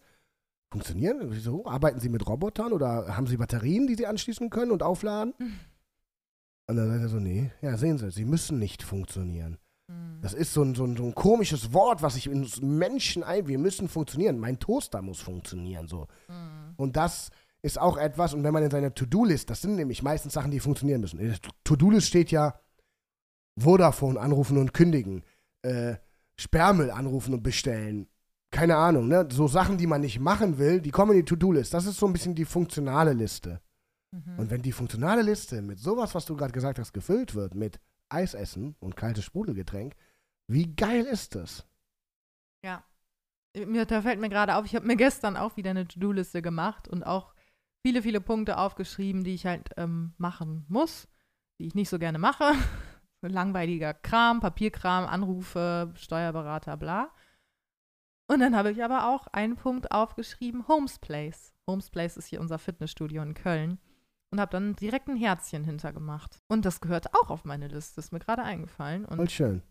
funktionieren? 0.72 1.22
Und 1.22 1.34
ich 1.34 1.44
so, 1.44 1.66
arbeiten 1.66 2.00
Sie 2.00 2.10
mit 2.10 2.28
Robotern 2.28 2.74
oder 2.74 3.16
haben 3.16 3.28
Sie 3.28 3.38
Batterien, 3.38 3.88
die 3.88 3.96
Sie 3.96 4.08
anschließen 4.08 4.50
können 4.50 4.72
und 4.72 4.84
aufladen? 4.84 5.34
Und 6.68 6.76
dann 6.76 6.90
sagt 6.90 7.02
er 7.02 7.10
so, 7.10 7.20
nee, 7.20 7.52
ja, 7.62 7.78
sehen 7.78 7.98
Sie, 7.98 8.12
Sie 8.12 8.26
müssen 8.26 8.60
nicht 8.60 8.84
funktionieren. 8.84 9.58
Mhm. 9.88 10.20
Das 10.22 10.34
ist 10.34 10.54
so 10.54 10.64
ein, 10.64 10.76
so, 10.76 10.84
ein, 10.84 10.98
so 10.98 11.04
ein 11.04 11.16
komisches 11.16 11.74
Wort, 11.74 12.02
was 12.02 12.16
sich 12.16 12.28
in 12.28 12.48
Menschen 12.62 13.24
ein. 13.24 13.48
Wir 13.48 13.58
müssen 13.58 13.88
funktionieren. 13.88 14.38
Mein 14.38 14.60
Toaster 14.60 15.02
muss 15.02 15.20
funktionieren. 15.20 15.88
So. 15.88 16.08
Mhm. 16.28 16.74
Und 16.76 16.98
das 16.98 17.30
ist 17.62 17.80
auch 17.80 17.98
etwas, 17.98 18.34
und 18.34 18.44
wenn 18.44 18.54
man 18.54 18.64
in 18.64 18.72
seiner 18.72 18.94
To-Do-List, 18.94 19.50
das 19.50 19.62
sind 19.62 19.76
nämlich 19.76 20.04
meistens 20.04 20.34
Sachen, 20.34 20.52
die 20.52 20.60
funktionieren 20.60 21.02
müssen. 21.02 21.20
In 21.20 21.30
der 21.30 21.40
To-Do-List 21.64 22.08
steht 22.08 22.32
ja 22.32 22.60
Vodafone 23.58 24.20
anrufen 24.20 24.58
und 24.58 24.74
kündigen, 24.74 25.24
äh, 25.64 25.96
Sperrmüll 26.36 26.92
anrufen 26.92 27.34
und 27.34 27.42
bestellen. 27.42 28.08
Keine 28.58 28.76
Ahnung, 28.76 29.08
ne? 29.08 29.28
So 29.32 29.48
Sachen, 29.48 29.78
die 29.78 29.86
man 29.86 30.02
nicht 30.02 30.20
machen 30.20 30.58
will, 30.58 30.82
die 30.82 30.90
kommen 30.90 31.12
in 31.12 31.20
die 31.20 31.26
To-Do-List. 31.26 31.76
Das 31.76 31.86
ist 31.86 32.00
so 32.00 32.08
ein 32.08 32.14
bisschen 32.14 32.34
die 32.34 32.44
funktionale 32.44 33.14
Liste. 33.14 33.62
Mhm. 34.12 34.40
Und 34.40 34.50
wenn 34.50 34.64
die 34.64 34.72
funktionale 34.72 35.22
Liste 35.22 35.62
mit 35.62 35.78
sowas, 35.78 36.16
was 36.16 36.26
du 36.26 36.36
gerade 36.36 36.54
gesagt 36.54 36.80
hast, 36.80 36.92
gefüllt 36.92 37.36
wird, 37.36 37.54
mit 37.54 37.80
Eisessen 38.10 38.76
und 38.80 38.96
kaltes 38.96 39.26
Sprudelgetränk, 39.26 39.96
wie 40.48 40.76
geil 40.76 41.06
ist 41.06 41.36
das? 41.36 41.68
Ja. 42.64 42.84
Mir, 43.56 43.86
da 43.86 44.02
fällt 44.02 44.20
mir 44.20 44.30
gerade 44.30 44.56
auf, 44.56 44.66
ich 44.66 44.74
habe 44.74 44.88
mir 44.88 44.96
gestern 45.06 45.38
auch 45.38 45.56
wieder 45.56 45.70
eine 45.70 45.88
To-Do-Liste 45.88 46.42
gemacht 46.42 46.88
und 46.88 47.04
auch 47.04 47.36
viele, 47.86 48.02
viele 48.02 48.22
Punkte 48.22 48.58
aufgeschrieben, 48.58 49.24
die 49.24 49.36
ich 49.36 49.46
halt 49.46 49.70
ähm, 49.78 50.16
machen 50.18 50.66
muss, 50.68 51.08
die 51.60 51.68
ich 51.68 51.76
nicht 51.76 51.90
so 51.90 52.00
gerne 52.00 52.18
mache. 52.18 52.54
Langweiliger 53.22 53.94
Kram, 53.94 54.40
Papierkram, 54.40 55.06
Anrufe, 55.06 55.94
Steuerberater, 55.94 56.76
bla. 56.76 57.12
Und 58.28 58.40
dann 58.40 58.56
habe 58.56 58.72
ich 58.72 58.84
aber 58.84 59.08
auch 59.08 59.28
einen 59.28 59.56
Punkt 59.56 59.92
aufgeschrieben, 59.92 60.68
Homes 60.68 61.00
Place. 61.00 61.54
Homes 61.66 61.90
Place 61.90 62.18
ist 62.18 62.28
hier 62.28 62.42
unser 62.42 62.60
Fitnessstudio 62.60 63.22
in 63.22 63.34
Köln. 63.34 63.80
Und 64.30 64.42
habe 64.42 64.52
dann 64.52 64.76
direkt 64.76 65.08
ein 65.08 65.16
Herzchen 65.16 65.64
hintergemacht. 65.64 66.42
Und 66.50 66.66
das 66.66 66.82
gehört 66.82 67.16
auch 67.16 67.30
auf 67.30 67.46
meine 67.46 67.70
Liste, 67.70 68.02
ist 68.02 68.12
mir 68.12 68.20
gerade 68.20 68.44
eingefallen. 68.44 69.06
Und 69.06 69.16
Voll 69.16 69.30
schön. 69.30 69.62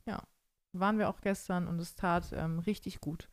waren 0.80 0.98
wir 0.98 1.08
auch 1.08 1.20
gestern 1.20 1.68
und 1.68 1.78
es 1.78 1.94
tat 1.94 2.32
ähm, 2.32 2.58
richtig 2.60 3.00
gut. 3.00 3.28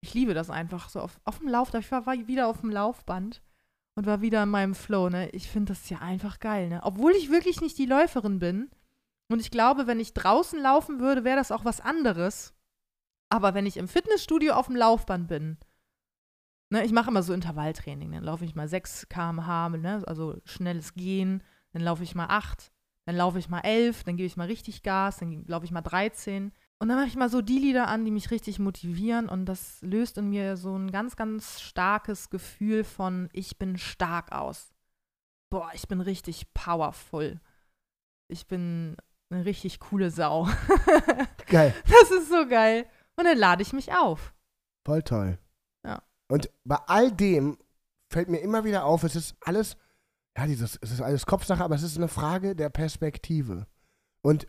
Ich 0.00 0.14
liebe 0.14 0.34
das 0.34 0.50
einfach 0.50 0.88
so 0.88 1.00
auf, 1.00 1.20
auf 1.24 1.38
dem 1.38 1.48
Lauf. 1.48 1.72
Ich 1.74 1.90
war, 1.90 2.06
war 2.06 2.14
wieder 2.26 2.46
auf 2.46 2.60
dem 2.60 2.70
Laufband 2.70 3.42
und 3.94 4.06
war 4.06 4.20
wieder 4.20 4.42
in 4.42 4.50
meinem 4.50 4.74
Flow. 4.74 5.08
Ne? 5.08 5.30
Ich 5.30 5.48
finde 5.48 5.72
das 5.72 5.88
ja 5.88 5.98
einfach 5.98 6.40
geil. 6.40 6.68
Ne? 6.68 6.80
Obwohl 6.82 7.12
ich 7.12 7.30
wirklich 7.30 7.60
nicht 7.60 7.78
die 7.78 7.86
Läuferin 7.86 8.38
bin. 8.38 8.70
Und 9.28 9.40
ich 9.40 9.50
glaube, 9.50 9.86
wenn 9.86 10.00
ich 10.00 10.12
draußen 10.12 10.60
laufen 10.60 11.00
würde, 11.00 11.24
wäre 11.24 11.36
das 11.36 11.52
auch 11.52 11.64
was 11.64 11.80
anderes. 11.80 12.53
Aber 13.34 13.52
wenn 13.52 13.66
ich 13.66 13.78
im 13.78 13.88
Fitnessstudio 13.88 14.52
auf 14.52 14.68
dem 14.68 14.76
Laufband 14.76 15.26
bin, 15.26 15.56
ne, 16.70 16.84
ich 16.84 16.92
mache 16.92 17.10
immer 17.10 17.24
so 17.24 17.32
Intervalltraining. 17.32 18.12
Dann 18.12 18.22
laufe 18.22 18.44
ich 18.44 18.54
mal 18.54 18.68
6 18.68 19.08
km/h, 19.08 19.70
ne, 19.70 20.04
also 20.06 20.40
schnelles 20.44 20.94
Gehen. 20.94 21.42
Dann 21.72 21.82
laufe 21.82 22.04
ich 22.04 22.14
mal 22.14 22.28
8. 22.28 22.70
Dann 23.06 23.16
laufe 23.16 23.40
ich 23.40 23.48
mal 23.48 23.58
11. 23.58 24.04
Dann 24.04 24.16
gebe 24.16 24.28
ich 24.28 24.36
mal 24.36 24.46
richtig 24.46 24.84
Gas. 24.84 25.16
Dann 25.16 25.44
laufe 25.48 25.64
ich 25.64 25.72
mal 25.72 25.82
13. 25.82 26.52
Und 26.78 26.88
dann 26.88 26.96
mache 26.96 27.08
ich 27.08 27.16
mal 27.16 27.28
so 27.28 27.42
die 27.42 27.58
Lieder 27.58 27.88
an, 27.88 28.04
die 28.04 28.12
mich 28.12 28.30
richtig 28.30 28.60
motivieren. 28.60 29.28
Und 29.28 29.46
das 29.46 29.82
löst 29.82 30.16
in 30.16 30.30
mir 30.30 30.56
so 30.56 30.78
ein 30.78 30.92
ganz, 30.92 31.16
ganz 31.16 31.60
starkes 31.60 32.30
Gefühl 32.30 32.84
von, 32.84 33.28
ich 33.32 33.58
bin 33.58 33.78
stark 33.78 34.30
aus. 34.30 34.72
Boah, 35.50 35.72
ich 35.74 35.88
bin 35.88 36.00
richtig 36.00 36.54
powerful. 36.54 37.40
Ich 38.28 38.46
bin 38.46 38.96
eine 39.28 39.44
richtig 39.44 39.80
coole 39.80 40.12
Sau. 40.12 40.48
Geil. 41.46 41.74
das 41.84 42.12
ist 42.12 42.28
so 42.28 42.46
geil. 42.46 42.86
Und 43.16 43.24
dann 43.24 43.38
lade 43.38 43.62
ich 43.62 43.72
mich 43.72 43.92
auf. 43.92 44.34
Voll 44.84 45.02
toll. 45.02 45.38
Ja. 45.84 46.02
Und 46.28 46.50
bei 46.64 46.76
all 46.86 47.12
dem 47.12 47.58
fällt 48.10 48.28
mir 48.28 48.38
immer 48.38 48.64
wieder 48.64 48.84
auf, 48.84 49.02
es 49.04 49.16
ist 49.16 49.36
alles, 49.40 49.76
ja, 50.36 50.46
dieses, 50.46 50.78
es 50.80 50.90
ist 50.90 51.00
alles 51.00 51.26
Kopfsache, 51.26 51.62
aber 51.62 51.74
es 51.74 51.82
ist 51.82 51.96
eine 51.96 52.08
Frage 52.08 52.54
der 52.54 52.70
Perspektive. 52.70 53.66
Und 54.22 54.46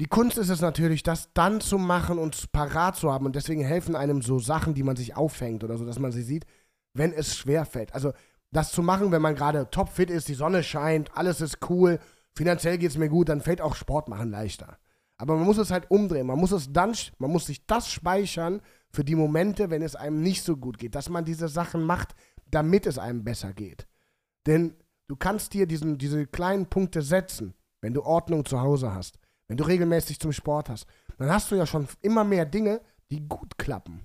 Die 0.00 0.06
Kunst 0.06 0.38
ist 0.38 0.48
es 0.48 0.60
natürlich, 0.60 1.02
das 1.02 1.32
dann 1.34 1.60
zu 1.60 1.76
machen 1.76 2.18
und 2.18 2.52
parat 2.52 2.96
zu 2.96 3.12
haben. 3.12 3.26
Und 3.26 3.34
deswegen 3.34 3.64
helfen 3.64 3.96
einem 3.96 4.22
so 4.22 4.38
Sachen, 4.38 4.74
die 4.74 4.84
man 4.84 4.94
sich 4.94 5.16
aufhängt 5.16 5.64
oder 5.64 5.76
so, 5.76 5.84
dass 5.84 5.98
man 5.98 6.12
sie 6.12 6.22
sieht, 6.22 6.46
wenn 6.94 7.12
es 7.12 7.36
schwer 7.36 7.64
fällt. 7.64 7.92
Also 7.94 8.12
das 8.52 8.70
zu 8.70 8.82
machen, 8.82 9.10
wenn 9.10 9.22
man 9.22 9.34
gerade 9.34 9.70
topfit 9.70 10.08
ist, 10.10 10.28
die 10.28 10.34
Sonne 10.34 10.62
scheint, 10.62 11.16
alles 11.16 11.40
ist 11.40 11.68
cool, 11.68 11.98
finanziell 12.34 12.78
geht 12.78 12.90
es 12.92 12.96
mir 12.96 13.08
gut, 13.08 13.28
dann 13.28 13.40
fällt 13.40 13.60
auch 13.60 13.74
Sport 13.74 14.08
machen 14.08 14.30
leichter. 14.30 14.78
Aber 15.18 15.36
man 15.36 15.44
muss 15.44 15.58
es 15.58 15.70
halt 15.70 15.90
umdrehen. 15.90 16.26
Man 16.26 16.38
muss 16.38 16.52
es 16.52 16.72
dann, 16.72 16.94
man 17.18 17.30
muss 17.30 17.46
sich 17.46 17.66
das 17.66 17.90
speichern 17.90 18.62
für 18.90 19.04
die 19.04 19.16
Momente, 19.16 19.70
wenn 19.70 19.82
es 19.82 19.96
einem 19.96 20.22
nicht 20.22 20.42
so 20.42 20.56
gut 20.56 20.78
geht. 20.78 20.94
Dass 20.94 21.08
man 21.08 21.24
diese 21.24 21.48
Sachen 21.48 21.82
macht, 21.82 22.14
damit 22.50 22.86
es 22.86 22.98
einem 22.98 23.24
besser 23.24 23.52
geht. 23.52 23.86
Denn 24.46 24.74
du 25.08 25.16
kannst 25.16 25.52
dir 25.52 25.66
diesen, 25.66 25.98
diese 25.98 26.26
kleinen 26.26 26.66
Punkte 26.66 27.02
setzen, 27.02 27.54
wenn 27.80 27.94
du 27.94 28.02
Ordnung 28.02 28.44
zu 28.44 28.60
Hause 28.60 28.94
hast 28.94 29.18
wenn 29.48 29.56
du 29.56 29.64
regelmäßig 29.64 30.20
zum 30.20 30.32
Sport 30.32 30.68
hast, 30.68 30.86
dann 31.16 31.30
hast 31.30 31.50
du 31.50 31.56
ja 31.56 31.66
schon 31.66 31.88
immer 32.02 32.22
mehr 32.22 32.44
Dinge, 32.44 32.80
die 33.10 33.26
gut 33.26 33.58
klappen. 33.58 34.00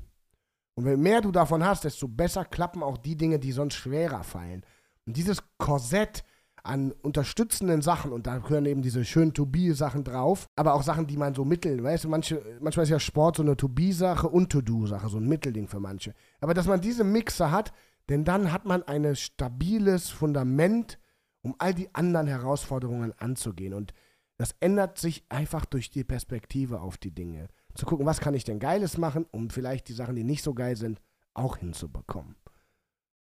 Und 0.75 0.85
wenn 0.85 1.01
mehr 1.01 1.21
du 1.21 1.31
davon 1.31 1.63
hast, 1.63 1.83
desto 1.83 2.07
besser 2.07 2.45
klappen 2.45 2.81
auch 2.81 2.97
die 2.97 3.15
Dinge, 3.15 3.37
die 3.37 3.51
sonst 3.51 3.75
schwerer 3.75 4.23
fallen. 4.23 4.65
Und 5.05 5.17
dieses 5.17 5.43
Korsett 5.57 6.23
an 6.63 6.93
unterstützenden 7.01 7.81
Sachen, 7.81 8.13
und 8.13 8.25
da 8.25 8.37
gehören 8.37 8.65
eben 8.65 8.81
diese 8.81 9.03
schönen 9.03 9.33
To-Be-Sachen 9.33 10.05
drauf, 10.05 10.47
aber 10.55 10.73
auch 10.73 10.83
Sachen, 10.83 11.07
die 11.07 11.17
man 11.17 11.35
so 11.35 11.43
mitteln, 11.43 11.83
weißt 11.83 12.05
du, 12.05 12.09
manche, 12.09 12.41
manchmal 12.61 12.85
ist 12.85 12.89
ja 12.89 12.99
Sport 12.99 13.35
so 13.35 13.43
eine 13.43 13.57
To-Be-Sache 13.57 14.29
und 14.29 14.49
To-Do-Sache, 14.49 15.09
so 15.09 15.17
ein 15.17 15.27
Mittelding 15.27 15.67
für 15.67 15.81
manche. 15.81 16.13
Aber 16.39 16.53
dass 16.53 16.67
man 16.67 16.79
diese 16.79 17.03
Mixer 17.03 17.51
hat, 17.51 17.73
denn 18.09 18.23
dann 18.23 18.51
hat 18.51 18.65
man 18.65 18.83
ein 18.83 19.15
stabiles 19.15 20.09
Fundament, 20.09 20.99
um 21.41 21.55
all 21.57 21.73
die 21.73 21.93
anderen 21.93 22.27
Herausforderungen 22.27 23.13
anzugehen. 23.17 23.73
Und 23.73 23.93
das 24.37 24.55
ändert 24.59 24.97
sich 24.97 25.25
einfach 25.29 25.65
durch 25.65 25.89
die 25.89 26.03
Perspektive 26.03 26.81
auf 26.81 26.97
die 26.97 27.13
Dinge. 27.13 27.49
Zu 27.75 27.85
gucken, 27.85 28.05
was 28.05 28.19
kann 28.19 28.33
ich 28.33 28.45
denn 28.45 28.59
Geiles 28.59 28.97
machen, 28.97 29.25
um 29.31 29.49
vielleicht 29.49 29.89
die 29.89 29.93
Sachen, 29.93 30.15
die 30.15 30.23
nicht 30.23 30.43
so 30.43 30.53
geil 30.53 30.77
sind, 30.77 31.01
auch 31.33 31.57
hinzubekommen. 31.57 32.35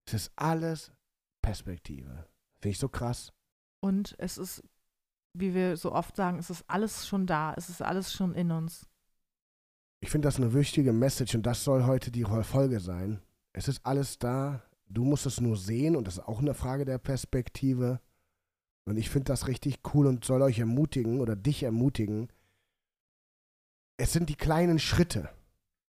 Es 0.05 0.13
ist 0.13 0.31
alles 0.35 0.91
Perspektive. 1.41 2.25
Finde 2.63 2.71
ich 2.71 2.79
so 2.79 2.87
krass. 2.87 3.33
Und 3.81 4.15
es 4.19 4.37
ist, 4.37 4.63
wie 5.33 5.53
wir 5.53 5.75
so 5.75 5.91
oft 5.91 6.15
sagen, 6.15 6.39
es 6.39 6.49
ist 6.49 6.63
alles 6.69 7.05
schon 7.05 7.27
da, 7.27 7.53
es 7.57 7.67
ist 7.67 7.81
alles 7.81 8.13
schon 8.13 8.33
in 8.33 8.51
uns. 8.51 8.87
Ich 9.99 10.09
finde 10.09 10.27
das 10.27 10.37
eine 10.37 10.53
wichtige 10.53 10.93
Message 10.93 11.35
und 11.35 11.45
das 11.45 11.65
soll 11.65 11.83
heute 11.83 12.09
die 12.09 12.23
Folge 12.23 12.79
sein. 12.79 13.21
Es 13.51 13.67
ist 13.67 13.85
alles 13.85 14.17
da, 14.17 14.63
du 14.87 15.03
musst 15.03 15.25
es 15.25 15.41
nur 15.41 15.57
sehen 15.57 15.97
und 15.97 16.07
das 16.07 16.19
ist 16.19 16.23
auch 16.23 16.39
eine 16.39 16.53
Frage 16.53 16.85
der 16.85 16.99
Perspektive. 16.99 17.99
Und 18.85 18.95
ich 18.95 19.09
finde 19.09 19.25
das 19.25 19.47
richtig 19.47 19.81
cool 19.93 20.07
und 20.07 20.23
soll 20.23 20.41
euch 20.41 20.59
ermutigen 20.59 21.19
oder 21.19 21.35
dich 21.35 21.63
ermutigen. 21.63 22.31
Es 23.97 24.13
sind 24.13 24.29
die 24.29 24.37
kleinen 24.37 24.79
Schritte. 24.79 25.27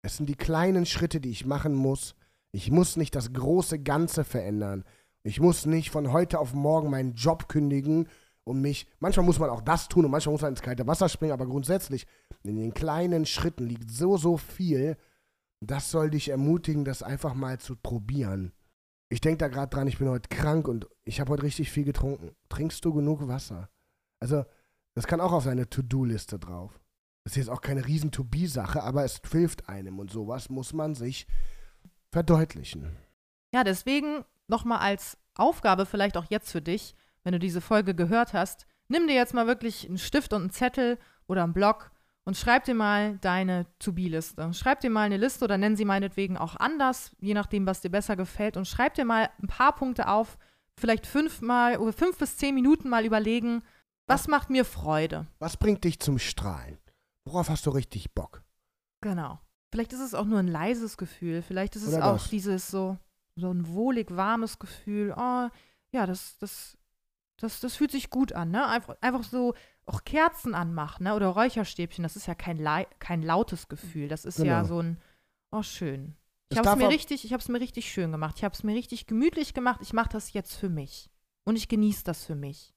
Es 0.01 0.17
sind 0.17 0.27
die 0.27 0.33
kleinen 0.33 0.87
Schritte, 0.87 1.21
die 1.21 1.29
ich 1.29 1.45
machen 1.45 1.75
muss. 1.75 2.15
Ich 2.51 2.71
muss 2.71 2.97
nicht 2.97 3.13
das 3.13 3.31
große 3.31 3.77
Ganze 3.77 4.23
verändern. 4.23 4.83
Ich 5.23 5.39
muss 5.39 5.65
nicht 5.65 5.89
von 5.89 6.11
heute 6.11 6.37
auf 6.39 6.53
morgen 6.53 6.89
meinen 6.89 7.13
Job 7.13 7.47
kündigen 7.47 8.09
und 8.43 8.61
mich. 8.61 8.87
Manchmal 8.99 9.25
muss 9.25 9.39
man 9.39 9.49
auch 9.49 9.61
das 9.61 9.87
tun 9.87 10.03
und 10.03 10.11
manchmal 10.11 10.33
muss 10.33 10.41
man 10.41 10.51
ins 10.51 10.61
kalte 10.61 10.85
Wasser 10.85 11.07
springen, 11.07 11.31
aber 11.31 11.45
grundsätzlich 11.45 12.05
in 12.43 12.57
den 12.57 12.73
kleinen 12.73 13.25
Schritten 13.25 13.65
liegt 13.65 13.89
so, 13.89 14.17
so 14.17 14.35
viel. 14.35 14.97
Das 15.61 15.91
soll 15.91 16.09
dich 16.09 16.27
ermutigen, 16.27 16.83
das 16.83 17.03
einfach 17.03 17.33
mal 17.35 17.57
zu 17.57 17.77
probieren. 17.77 18.51
Ich 19.07 19.21
denke 19.21 19.37
da 19.37 19.47
gerade 19.47 19.69
dran, 19.69 19.87
ich 19.87 19.99
bin 19.99 20.09
heute 20.09 20.27
krank 20.27 20.67
und 20.67 20.87
ich 21.05 21.21
habe 21.21 21.31
heute 21.31 21.43
richtig 21.43 21.71
viel 21.71 21.85
getrunken. 21.85 22.35
Trinkst 22.49 22.83
du 22.83 22.93
genug 22.93 23.27
Wasser? 23.27 23.69
Also, 24.19 24.43
das 24.93 25.07
kann 25.07 25.21
auch 25.21 25.31
auf 25.31 25.43
seine 25.43 25.69
To-Do-Liste 25.69 26.37
drauf. 26.37 26.79
Das 27.23 27.33
ist 27.33 27.37
jetzt 27.37 27.49
auch 27.49 27.61
keine 27.61 27.87
riesen 27.87 28.11
To-Be-Sache, 28.11 28.83
aber 28.83 29.05
es 29.05 29.21
hilft 29.31 29.69
einem 29.69 29.99
und 29.99 30.11
sowas 30.11 30.49
muss 30.49 30.73
man 30.73 30.95
sich 30.95 31.27
verdeutlichen. 32.11 32.97
Ja, 33.53 33.63
deswegen 33.63 34.25
nochmal 34.47 34.79
als 34.79 35.17
Aufgabe 35.35 35.85
vielleicht 35.85 36.17
auch 36.17 36.25
jetzt 36.29 36.51
für 36.51 36.61
dich, 36.61 36.95
wenn 37.23 37.33
du 37.33 37.39
diese 37.39 37.61
Folge 37.61 37.95
gehört 37.95 38.33
hast, 38.33 38.65
nimm 38.87 39.07
dir 39.07 39.15
jetzt 39.15 39.33
mal 39.33 39.47
wirklich 39.47 39.87
einen 39.87 39.97
Stift 39.97 40.33
und 40.33 40.41
einen 40.41 40.51
Zettel 40.51 40.99
oder 41.27 41.43
einen 41.43 41.53
Block 41.53 41.91
und 42.25 42.37
schreib 42.37 42.63
dir 42.63 42.75
mal 42.75 43.17
deine 43.17 43.65
To-Be-Liste. 43.79 44.53
Schreib 44.53 44.79
dir 44.79 44.89
mal 44.89 45.01
eine 45.03 45.17
Liste 45.17 45.43
oder 45.43 45.57
nenn 45.57 45.75
sie 45.75 45.85
meinetwegen 45.85 46.37
auch 46.37 46.55
anders, 46.55 47.15
je 47.19 47.33
nachdem, 47.33 47.65
was 47.65 47.81
dir 47.81 47.89
besser 47.89 48.15
gefällt. 48.15 48.55
Und 48.55 48.67
schreib 48.67 48.93
dir 48.93 49.05
mal 49.05 49.29
ein 49.41 49.47
paar 49.47 49.75
Punkte 49.75 50.07
auf, 50.07 50.37
vielleicht 50.79 51.05
fünfmal 51.05 51.77
oder 51.77 51.91
fünf 51.91 52.17
bis 52.17 52.37
zehn 52.37 52.55
Minuten 52.55 52.89
mal 52.89 53.05
überlegen, 53.05 53.61
was 54.07 54.27
macht 54.27 54.49
mir 54.49 54.65
Freude? 54.65 55.27
Was 55.39 55.57
bringt 55.57 55.83
dich 55.83 55.99
zum 55.99 56.17
Strahlen? 56.17 56.77
Worauf 57.25 57.49
hast 57.49 57.65
du 57.65 57.71
richtig 57.71 58.13
Bock? 58.13 58.43
Genau. 59.01 59.39
Vielleicht 59.71 59.93
ist 59.93 60.01
es 60.01 60.13
auch 60.13 60.25
nur 60.25 60.39
ein 60.39 60.47
leises 60.47 60.97
Gefühl. 60.97 61.41
Vielleicht 61.41 61.75
ist 61.75 61.83
es 61.83 61.93
oder 61.93 62.05
auch 62.05 62.19
das. 62.19 62.29
dieses 62.29 62.69
so, 62.69 62.97
so 63.35 63.51
ein 63.51 63.67
wohlig 63.67 64.15
warmes 64.15 64.59
Gefühl. 64.59 65.13
Oh, 65.15 65.49
ja, 65.91 66.05
das, 66.05 66.37
das, 66.39 66.77
das, 67.37 67.59
das 67.59 67.75
fühlt 67.75 67.91
sich 67.91 68.09
gut 68.09 68.33
an, 68.33 68.51
ne? 68.51 68.67
Einfach, 68.67 68.95
einfach 69.01 69.23
so 69.23 69.53
auch 69.85 70.03
Kerzen 70.03 70.55
anmachen, 70.55 71.03
ne? 71.03 71.15
Oder 71.15 71.27
Räucherstäbchen, 71.27 72.03
das 72.03 72.15
ist 72.15 72.27
ja 72.27 72.35
kein, 72.35 72.65
kein 72.99 73.21
lautes 73.21 73.67
Gefühl. 73.67 74.07
Das 74.07 74.25
ist 74.25 74.37
genau. 74.37 74.49
ja 74.49 74.65
so 74.65 74.79
ein, 74.79 74.97
oh 75.51 75.63
schön. 75.63 76.15
Ich 76.49 76.57
habe 76.57 76.69
es 76.69 76.75
mir 76.75 76.89
richtig, 76.89 77.25
ich 77.25 77.33
habe 77.33 77.41
es 77.41 77.49
mir 77.49 77.59
richtig 77.59 77.91
schön 77.91 78.11
gemacht. 78.11 78.35
Ich 78.37 78.43
habe 78.43 78.53
es 78.53 78.63
mir 78.63 78.75
richtig 78.75 79.07
gemütlich 79.07 79.53
gemacht. 79.53 79.79
Ich 79.81 79.93
mache 79.93 80.09
das 80.09 80.33
jetzt 80.33 80.55
für 80.55 80.69
mich. 80.69 81.09
Und 81.45 81.55
ich 81.55 81.67
genieße 81.67 82.03
das 82.03 82.23
für 82.23 82.35
mich. 82.35 82.73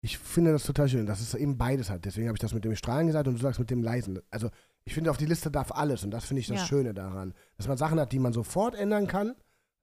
Ich 0.00 0.18
finde 0.18 0.52
das 0.52 0.62
total 0.62 0.88
schön, 0.88 1.06
dass 1.06 1.20
es 1.20 1.34
eben 1.34 1.58
beides 1.58 1.90
hat. 1.90 2.04
Deswegen 2.04 2.28
habe 2.28 2.36
ich 2.36 2.40
das 2.40 2.54
mit 2.54 2.64
dem 2.64 2.76
Strahlen 2.76 3.08
gesagt 3.08 3.26
und 3.26 3.34
du 3.34 3.40
sagst 3.40 3.58
mit 3.58 3.70
dem 3.70 3.82
Leisen. 3.82 4.20
Also 4.30 4.50
ich 4.84 4.94
finde, 4.94 5.10
auf 5.10 5.16
die 5.16 5.26
Liste 5.26 5.50
darf 5.50 5.72
alles 5.72 6.04
und 6.04 6.12
das 6.12 6.24
finde 6.24 6.40
ich 6.40 6.46
das 6.46 6.60
ja. 6.60 6.66
Schöne 6.66 6.94
daran. 6.94 7.34
Dass 7.56 7.66
man 7.66 7.76
Sachen 7.76 7.98
hat, 7.98 8.12
die 8.12 8.20
man 8.20 8.32
sofort 8.32 8.76
ändern 8.76 9.08
kann, 9.08 9.34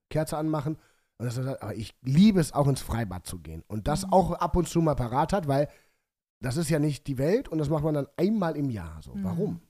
Kerze 0.08 0.36
anmachen. 0.36 0.76
Und 1.18 1.24
das, 1.26 1.38
aber 1.38 1.74
ich 1.74 1.94
liebe 2.02 2.40
es 2.40 2.52
auch 2.52 2.68
ins 2.68 2.82
Freibad 2.82 3.26
zu 3.26 3.38
gehen 3.38 3.64
und 3.68 3.88
das 3.88 4.06
mhm. 4.06 4.12
auch 4.12 4.32
ab 4.32 4.54
und 4.54 4.68
zu 4.68 4.82
mal 4.82 4.94
parat 4.94 5.32
hat, 5.32 5.48
weil 5.48 5.68
das 6.40 6.58
ist 6.58 6.68
ja 6.68 6.78
nicht 6.78 7.06
die 7.06 7.16
Welt 7.16 7.48
und 7.48 7.58
das 7.58 7.70
macht 7.70 7.84
man 7.84 7.94
dann 7.94 8.08
einmal 8.16 8.56
im 8.56 8.68
Jahr. 8.68 9.00
So, 9.02 9.14
mhm. 9.14 9.24
warum? 9.24 9.60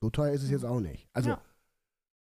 So 0.00 0.10
teuer 0.10 0.32
ist 0.32 0.42
es 0.42 0.50
jetzt 0.50 0.64
auch 0.64 0.80
nicht. 0.80 1.06
Also 1.12 1.30
ja. 1.30 1.40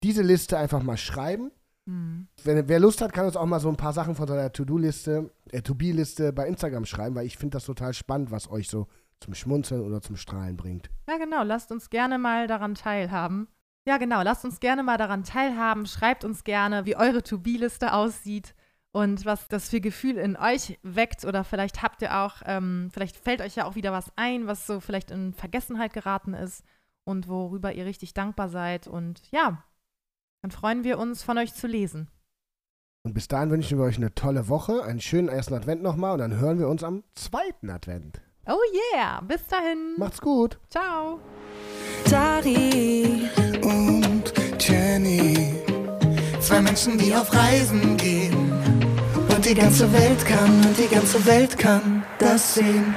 diese 0.03 0.23
Liste 0.23 0.57
einfach 0.57 0.81
mal 0.81 0.97
schreiben. 0.97 1.51
Mhm. 1.85 2.27
Wenn, 2.43 2.67
wer 2.67 2.79
Lust 2.79 3.01
hat, 3.01 3.13
kann 3.13 3.25
uns 3.25 3.35
auch 3.35 3.45
mal 3.45 3.59
so 3.59 3.69
ein 3.69 3.77
paar 3.77 3.93
Sachen 3.93 4.15
von 4.15 4.27
seiner 4.27 4.51
To-Do-Liste, 4.51 5.31
äh, 5.51 5.61
To-Be-Liste 5.61 6.33
bei 6.33 6.47
Instagram 6.47 6.85
schreiben, 6.85 7.15
weil 7.15 7.25
ich 7.27 7.37
finde 7.37 7.57
das 7.57 7.65
total 7.65 7.93
spannend, 7.93 8.31
was 8.31 8.49
euch 8.49 8.69
so 8.69 8.87
zum 9.19 9.35
Schmunzeln 9.35 9.81
oder 9.81 10.01
zum 10.01 10.15
Strahlen 10.15 10.57
bringt. 10.57 10.89
Ja, 11.07 11.17
genau. 11.17 11.43
Lasst 11.43 11.71
uns 11.71 11.89
gerne 11.89 12.17
mal 12.17 12.47
daran 12.47 12.75
teilhaben. 12.75 13.47
Ja, 13.85 13.97
genau. 13.97 14.21
Lasst 14.21 14.45
uns 14.45 14.59
gerne 14.59 14.83
mal 14.83 14.97
daran 14.97 15.23
teilhaben. 15.23 15.85
Schreibt 15.85 16.23
uns 16.23 16.43
gerne, 16.43 16.85
wie 16.85 16.95
eure 16.95 17.23
To-Be-Liste 17.23 17.93
aussieht 17.93 18.55
und 18.93 19.25
was 19.25 19.47
das 19.47 19.69
für 19.69 19.81
Gefühl 19.81 20.17
in 20.17 20.37
euch 20.37 20.79
weckt 20.83 21.25
oder 21.25 21.43
vielleicht 21.43 21.81
habt 21.81 22.01
ihr 22.01 22.17
auch, 22.17 22.35
ähm, 22.45 22.89
vielleicht 22.93 23.17
fällt 23.17 23.41
euch 23.41 23.55
ja 23.55 23.65
auch 23.65 23.75
wieder 23.75 23.91
was 23.91 24.11
ein, 24.15 24.47
was 24.47 24.67
so 24.67 24.79
vielleicht 24.79 25.11
in 25.11 25.33
Vergessenheit 25.33 25.93
geraten 25.93 26.33
ist 26.33 26.63
und 27.03 27.27
worüber 27.27 27.73
ihr 27.73 27.85
richtig 27.85 28.13
dankbar 28.13 28.49
seid 28.49 28.87
und 28.87 29.19
ja, 29.31 29.63
dann 30.41 30.51
freuen 30.51 30.83
wir 30.83 30.99
uns 30.99 31.23
von 31.23 31.37
euch 31.37 31.53
zu 31.53 31.67
lesen. 31.67 32.07
Und 33.05 33.13
bis 33.13 33.27
dahin 33.27 33.49
wünschen 33.49 33.79
wir 33.79 33.85
euch 33.85 33.97
eine 33.97 34.13
tolle 34.13 34.47
Woche, 34.47 34.83
einen 34.83 35.01
schönen 35.01 35.27
ersten 35.27 35.55
Advent 35.55 35.81
nochmal 35.81 36.13
und 36.13 36.19
dann 36.19 36.39
hören 36.39 36.59
wir 36.59 36.69
uns 36.69 36.83
am 36.83 37.03
zweiten 37.15 37.69
Advent. 37.69 38.21
Oh 38.45 38.59
yeah, 38.93 39.21
bis 39.21 39.45
dahin. 39.47 39.95
Macht's 39.97 40.21
gut. 40.21 40.59
Ciao. 40.69 41.19
Dari 42.09 43.27
Jenny, 44.67 45.55
zwei 46.39 46.61
Menschen, 46.61 46.97
die 46.97 47.13
auf 47.13 47.33
Reisen 47.33 47.97
gehen 47.97 48.53
und 49.35 49.45
die 49.45 49.55
ganze 49.55 49.91
Welt 49.91 50.25
kann, 50.25 50.65
und 50.65 50.77
die 50.77 50.87
ganze 50.93 51.25
Welt 51.25 51.57
kann 51.57 52.03
das 52.17 52.55
sehen. 52.55 52.95